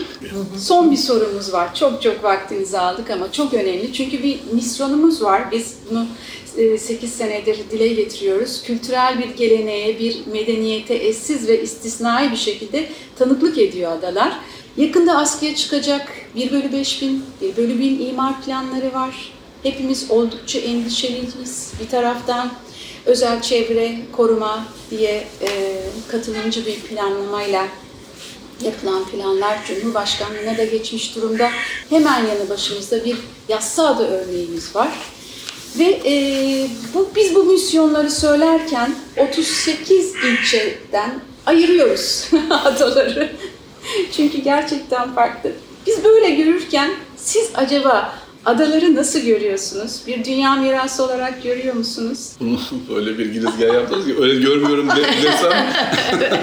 Son 0.57 0.91
bir 0.91 0.97
sorumuz 0.97 1.53
var. 1.53 1.75
Çok 1.75 2.01
çok 2.01 2.23
vaktinizi 2.23 2.79
aldık 2.79 3.09
ama 3.09 3.31
çok 3.31 3.53
önemli. 3.53 3.93
Çünkü 3.93 4.23
bir 4.23 4.39
misyonumuz 4.51 5.21
var. 5.21 5.51
Biz 5.51 5.73
bunu 5.89 6.05
8 6.57 7.03
e, 7.03 7.07
senedir 7.07 7.57
dile 7.71 7.87
getiriyoruz. 7.87 8.63
Kültürel 8.63 9.19
bir 9.19 9.29
geleneğe, 9.29 9.99
bir 9.99 10.27
medeniyete 10.27 10.95
eşsiz 10.95 11.47
ve 11.47 11.61
istisnai 11.61 12.31
bir 12.31 12.37
şekilde 12.37 12.89
tanıklık 13.19 13.57
ediyor 13.57 13.91
adalar. 13.91 14.39
Yakında 14.77 15.17
askıya 15.17 15.55
çıkacak 15.55 16.07
1 16.35 16.51
bölü 16.51 16.71
5 16.71 17.01
bin, 17.01 17.23
1 17.41 17.57
bölü 17.57 17.79
1000 17.79 18.07
imar 18.07 18.41
planları 18.41 18.93
var. 18.93 19.33
Hepimiz 19.63 20.11
oldukça 20.11 20.59
endişeliyiz. 20.59 21.71
Bir 21.81 21.89
taraftan 21.89 22.51
özel 23.05 23.41
çevre 23.41 23.95
koruma 24.11 24.65
diye 24.91 25.27
e, 25.41 25.81
katılımcı 26.07 26.65
bir 26.65 26.79
planlamayla 26.79 27.67
yapılan 28.61 29.05
planlar 29.05 29.65
Cumhurbaşkanlığına 29.67 30.57
da 30.57 30.65
geçmiş 30.65 31.15
durumda. 31.15 31.49
Hemen 31.89 32.25
yanı 32.25 32.49
başımızda 32.49 33.05
bir 33.05 33.17
yassı 33.49 33.87
adı 33.87 34.07
örneğimiz 34.07 34.75
var. 34.75 34.89
Ve 35.79 35.99
e, 36.05 36.13
bu 36.93 37.09
biz 37.15 37.35
bu 37.35 37.43
misyonları 37.43 38.11
söylerken 38.11 38.95
38 39.17 40.13
ilçeden 40.15 41.19
ayırıyoruz 41.45 42.29
adaları. 42.65 43.29
Çünkü 44.15 44.37
gerçekten 44.37 45.13
farklı. 45.13 45.51
Biz 45.87 46.03
böyle 46.03 46.29
görürken 46.29 46.91
siz 47.17 47.49
acaba 47.55 48.13
adaları 48.45 48.95
nasıl 48.95 49.19
görüyorsunuz? 49.19 50.01
Bir 50.07 50.25
dünya 50.25 50.55
mirası 50.55 51.03
olarak 51.03 51.43
görüyor 51.43 51.75
musunuz? 51.75 52.31
Böyle 52.95 53.17
bir 53.17 53.25
girizgah 53.25 53.73
yaptınız 53.73 54.05
ki 54.05 54.15
öyle 54.19 54.39
görmüyorum 54.39 54.89
de, 54.89 55.03
desem. 55.23 55.73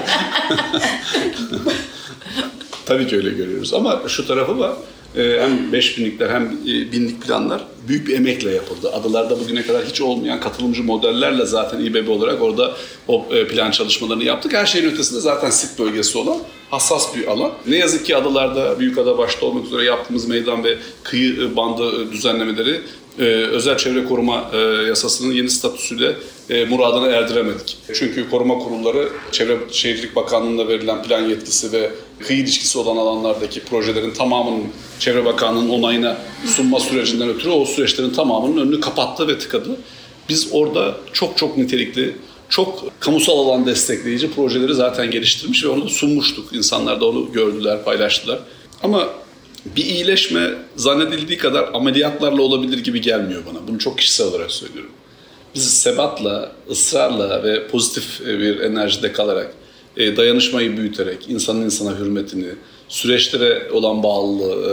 Tabii 2.86 3.06
ki 3.06 3.16
öyle 3.16 3.30
görüyoruz 3.30 3.74
ama 3.74 4.02
şu 4.08 4.26
tarafı 4.26 4.58
var. 4.58 4.72
Ee, 5.16 5.38
hem 5.40 5.72
5000'likler 5.72 6.32
hem 6.32 6.42
e, 6.46 6.92
binlik 6.92 7.22
planlar 7.22 7.64
büyük 7.88 8.08
bir 8.08 8.16
emekle 8.16 8.50
yapıldı. 8.50 8.90
Adalarda 8.92 9.40
bugüne 9.40 9.62
kadar 9.62 9.84
hiç 9.84 10.00
olmayan 10.00 10.40
katılımcı 10.40 10.84
modellerle 10.84 11.46
zaten 11.46 11.80
İBB 11.80 12.08
olarak 12.08 12.42
orada 12.42 12.72
o 13.08 13.26
e, 13.30 13.46
plan 13.46 13.70
çalışmalarını 13.70 14.24
yaptık. 14.24 14.52
Her 14.52 14.66
şeyin 14.66 14.90
ötesinde 14.90 15.20
zaten 15.20 15.50
sit 15.50 15.78
bölgesi 15.78 16.18
olan 16.18 16.38
hassas 16.70 17.16
bir 17.16 17.26
alan. 17.26 17.52
Ne 17.66 17.76
yazık 17.76 18.06
ki 18.06 18.16
adalarda 18.16 18.80
Büyükada 18.80 19.18
başta 19.18 19.46
olmak 19.46 19.66
üzere 19.66 19.84
yaptığımız 19.84 20.28
meydan 20.28 20.64
ve 20.64 20.78
kıyı 21.02 21.40
e, 21.42 21.56
bandı 21.56 22.12
düzenlemeleri 22.12 22.80
e, 23.18 23.22
özel 23.24 23.78
çevre 23.78 24.04
koruma 24.04 24.50
e, 24.52 24.58
yasasının 24.88 25.32
yeni 25.32 25.50
statüsüyle 25.50 26.16
e, 26.50 26.64
muradına 26.64 27.06
erdiremedik. 27.06 27.76
Çünkü 27.94 28.30
koruma 28.30 28.58
kurulları 28.58 29.08
Çevre 29.32 29.58
Şehircilik 29.72 30.16
Bakanlığı'nda 30.16 30.68
verilen 30.68 31.02
plan 31.02 31.28
yetkisi 31.28 31.72
ve 31.72 31.90
kıyı 32.26 32.40
ilişkisi 32.40 32.78
olan 32.78 32.96
alanlardaki 32.96 33.60
projelerin 33.60 34.10
tamamının 34.10 34.64
Çevre 34.98 35.24
Bakanlığı'nın 35.24 35.68
onayına 35.68 36.16
sunma 36.46 36.80
sürecinden 36.80 37.28
ötürü 37.28 37.50
o 37.50 37.64
süreçlerin 37.64 38.10
tamamının 38.10 38.66
önünü 38.66 38.80
kapattı 38.80 39.28
ve 39.28 39.38
tıkadı. 39.38 39.76
Biz 40.28 40.48
orada 40.52 40.96
çok 41.12 41.38
çok 41.38 41.56
nitelikli, 41.56 42.16
çok 42.48 43.00
kamusal 43.00 43.38
alan 43.38 43.66
destekleyici 43.66 44.30
projeleri 44.30 44.74
zaten 44.74 45.10
geliştirmiş 45.10 45.64
ve 45.64 45.68
onu 45.68 45.84
da 45.84 45.88
sunmuştuk. 45.88 46.52
İnsanlar 46.52 47.00
da 47.00 47.06
onu 47.06 47.32
gördüler, 47.32 47.84
paylaştılar. 47.84 48.38
Ama 48.82 49.08
bir 49.76 49.84
iyileşme 49.84 50.50
zannedildiği 50.76 51.38
kadar 51.38 51.70
ameliyatlarla 51.74 52.42
olabilir 52.42 52.78
gibi 52.78 53.00
gelmiyor 53.00 53.42
bana. 53.50 53.68
Bunu 53.68 53.78
çok 53.78 53.98
kişisel 53.98 54.26
olarak 54.26 54.50
söylüyorum. 54.50 54.90
Biz 55.54 55.80
sebatla, 55.80 56.52
ısrarla 56.70 57.42
ve 57.42 57.66
pozitif 57.66 58.20
bir 58.20 58.60
enerjide 58.60 59.12
kalarak, 59.12 59.54
e, 59.96 60.16
dayanışmayı 60.16 60.76
büyüterek, 60.76 61.28
insanın 61.28 61.62
insana 61.62 61.98
hürmetini, 61.98 62.48
süreçlere 62.88 63.70
olan 63.72 64.02
bağlılığı, 64.02 64.70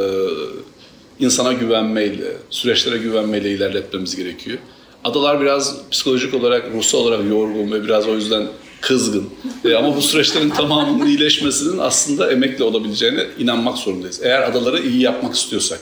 e, 1.19 1.25
insana 1.25 1.53
güvenmeyle, 1.53 2.37
süreçlere 2.49 2.97
güvenmeyle 2.97 3.51
ilerletmemiz 3.51 4.15
gerekiyor. 4.15 4.57
Adalar 5.03 5.41
biraz 5.41 5.89
psikolojik 5.91 6.33
olarak, 6.33 6.65
ruhsal 6.73 6.99
olarak 6.99 7.29
yorgun 7.29 7.71
ve 7.71 7.83
biraz 7.83 8.07
o 8.07 8.15
yüzden 8.15 8.47
kızgın. 8.81 9.29
E, 9.65 9.75
ama 9.75 9.95
bu 9.95 10.01
süreçlerin 10.01 10.49
tamamının 10.49 11.05
iyileşmesinin 11.05 11.77
aslında 11.77 12.31
emekle 12.31 12.63
olabileceğine 12.63 13.25
inanmak 13.39 13.77
zorundayız. 13.77 14.19
Eğer 14.23 14.41
adaları 14.41 14.79
iyi 14.79 15.01
yapmak 15.01 15.35
istiyorsak. 15.35 15.79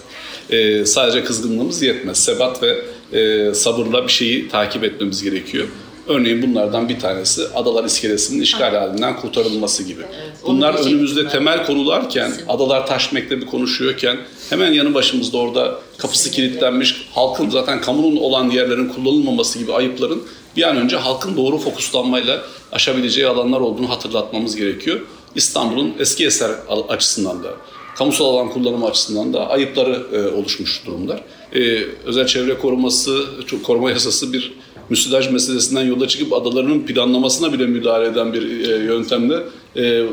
E, 0.50 0.86
sadece 0.86 1.24
kızgınlığımız 1.24 1.82
yetmez. 1.82 2.24
Sebat 2.24 2.64
ve 2.64 2.82
e, 3.20 3.54
sabırla 3.54 4.04
bir 4.04 4.12
şeyi 4.12 4.50
takip 4.50 4.84
etmemiz 4.84 5.24
gerekiyor. 5.24 5.68
Örneğin 6.10 6.42
bunlardan 6.42 6.90
bir 6.90 7.00
tanesi 7.00 7.48
adalar 7.56 7.84
iskelesinin 7.84 8.42
işgal 8.42 8.76
halinden 8.76 9.16
kurtarılması 9.16 9.84
gibi. 9.84 10.02
onu 10.44 10.58
Bunlar 10.58 10.74
önümüzde 10.74 11.24
ben. 11.26 11.30
temel 11.30 11.66
konularken, 11.66 12.34
adalar 12.48 12.88
taş 12.88 13.12
mektebi 13.12 13.46
konuşuyorken 13.46 14.18
hemen 14.50 14.74
yanı 14.74 14.94
başımızda 14.94 15.38
orada 15.38 15.80
kapısı 15.98 16.32
kilitlenmiş, 16.32 17.08
halkın 17.14 17.50
zaten 17.50 17.82
kamunun 17.82 18.18
olan 18.18 18.50
yerlerin 18.50 18.90
kullanılmaması 18.90 19.60
gibi 19.60 19.74
ayıpların 19.74 20.24
bir 20.58 20.64
an 20.64 20.78
önce 20.78 20.98
halkın 20.98 21.38
doğru 21.38 21.58
fokuslanmayla 21.58 22.42
aşabileceği 22.72 23.28
alanlar 23.28 23.60
olduğunu 23.60 23.90
hatırlatmamız 23.90 24.56
gerekiyor. 24.56 25.00
İstanbul'un 25.36 25.94
eski 26.00 26.26
eser 26.26 26.52
açısından 26.90 27.44
da, 27.44 27.50
kamusal 27.96 28.26
alan 28.26 28.50
kullanımı 28.50 28.88
açısından 28.88 29.34
da 29.34 29.50
ayıpları 29.50 30.04
e, 30.14 30.28
oluşmuş 30.28 30.86
durumlar. 30.86 31.22
E, 31.56 31.84
özel 32.06 32.28
çevre 32.28 32.58
koruması, 32.58 33.26
koruma 33.64 33.90
yasası 33.90 34.34
bir 34.34 34.54
müsilaj 34.90 35.32
meselesinden 35.32 35.84
yola 35.84 36.08
çıkıp 36.08 36.34
adalarının 36.34 36.80
planlamasına 36.80 37.54
bile 37.54 37.66
müdahale 37.66 38.08
eden 38.08 38.34
bir 38.34 38.70
e, 38.70 38.84
yöntemle 38.84 39.36
e, 39.76 40.04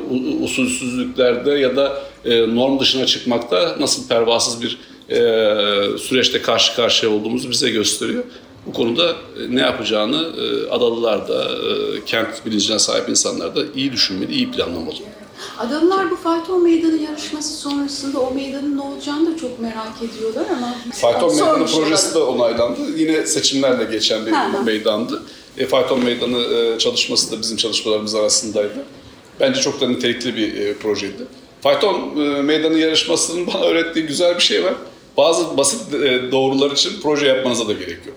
usulsüzlüklerde 0.43 1.51
ya 1.51 1.77
da 1.77 2.03
e, 2.25 2.55
norm 2.55 2.81
dışına 2.81 3.07
çıkmakta 3.07 3.77
nasıl 3.81 4.09
pervasız 4.09 4.63
bir 4.63 4.79
e, 5.11 5.19
süreçte 5.99 6.43
karşı 6.43 6.77
karşıya 6.77 7.13
olduğumuzu 7.13 7.51
bize 7.51 7.71
gösteriyor. 7.71 8.25
Bu 8.67 8.73
konuda 8.73 9.11
e, 9.11 9.15
ne 9.51 9.61
yapacağını 9.61 10.17
e, 10.17 10.71
adalılar 10.71 11.29
da, 11.29 11.45
e, 11.45 12.05
kent 12.05 12.47
bilincine 12.47 12.79
sahip 12.79 13.09
insanlar 13.09 13.57
da 13.57 13.61
iyi 13.77 13.93
düşünmeli, 13.93 14.35
iyi 14.35 14.51
planlamalı. 14.51 14.95
Adalılar 15.59 16.11
bu 16.11 16.17
fayton 16.17 16.63
meydanı 16.63 17.03
yarışması 17.03 17.57
sonrasında 17.57 18.21
o 18.21 18.35
meydanın 18.35 18.77
ne 18.77 18.83
olacağını 18.83 19.35
da 19.35 19.39
çok 19.39 19.61
merak 19.61 20.03
ediyorlar 20.03 20.47
ama... 20.57 20.75
Fayton 20.93 21.29
Meydanı 21.29 21.69
Sormuşlar. 21.69 21.81
projesi 21.81 22.15
de 22.15 22.19
onaylandı. 22.19 22.81
Yine 22.97 23.27
seçimlerle 23.27 23.85
geçen 23.85 24.27
bir 24.27 24.33
hı. 24.33 24.63
meydandı. 24.65 25.23
E, 25.59 25.67
Fayton 25.67 26.05
Meydanı 26.05 26.39
e, 26.39 26.79
çalışması 26.79 27.33
da 27.33 27.41
bizim 27.41 27.57
çalışmalarımız 27.57 28.15
arasındaydı. 28.15 28.85
Bence 29.41 29.61
çok 29.61 29.81
da 29.81 29.89
nitelikli 29.89 30.37
bir 30.37 30.55
e, 30.55 30.75
projeydi. 30.75 31.27
Fayton 31.61 32.17
e, 32.17 32.43
Meydanı 32.43 32.79
yarışmasının 32.79 33.47
bana 33.47 33.65
öğrettiği 33.65 34.07
güzel 34.07 34.35
bir 34.35 34.43
şey 34.43 34.65
var. 34.65 34.75
Bazı 35.17 35.57
basit 35.57 35.95
e, 35.95 36.33
doğrular 36.33 36.71
için 36.71 36.93
proje 37.03 37.27
yapmanıza 37.27 37.69
da 37.69 37.73
gerek 37.73 38.07
yok. 38.07 38.17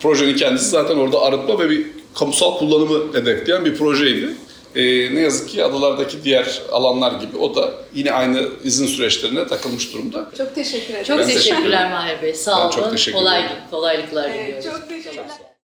Projenin 0.00 0.36
kendisi 0.36 0.68
zaten 0.68 0.96
orada 0.96 1.20
arıtma 1.20 1.58
ve 1.58 1.70
bir 1.70 1.86
kamusal 2.14 2.58
kullanımı 2.58 3.14
hedefleyen 3.14 3.64
bir 3.64 3.76
projeydi. 3.76 4.36
E, 4.74 5.14
ne 5.14 5.20
yazık 5.20 5.48
ki 5.48 5.64
adalardaki 5.64 6.24
diğer 6.24 6.62
alanlar 6.72 7.12
gibi 7.20 7.36
o 7.36 7.54
da 7.54 7.70
yine 7.94 8.12
aynı 8.12 8.48
izin 8.64 8.86
süreçlerine 8.86 9.46
takılmış 9.46 9.94
durumda. 9.94 10.30
Çok 10.38 10.54
teşekkür 10.54 10.90
ederim. 10.90 11.04
Çok 11.04 11.18
Ben 11.18 11.26
teşekkürler 11.26 11.90
Mahir 11.90 12.22
Bey. 12.22 12.34
Sağ 12.34 12.62
olun. 12.62 12.70
çok 12.70 12.90
teşekkür 12.90 13.18
Kolay, 13.18 13.44
kolaylıklar 13.70 14.30
Evet, 14.30 14.46
diliyoruz. 14.46 14.64
çok 14.80 14.88
teşekkürler. 14.88 15.26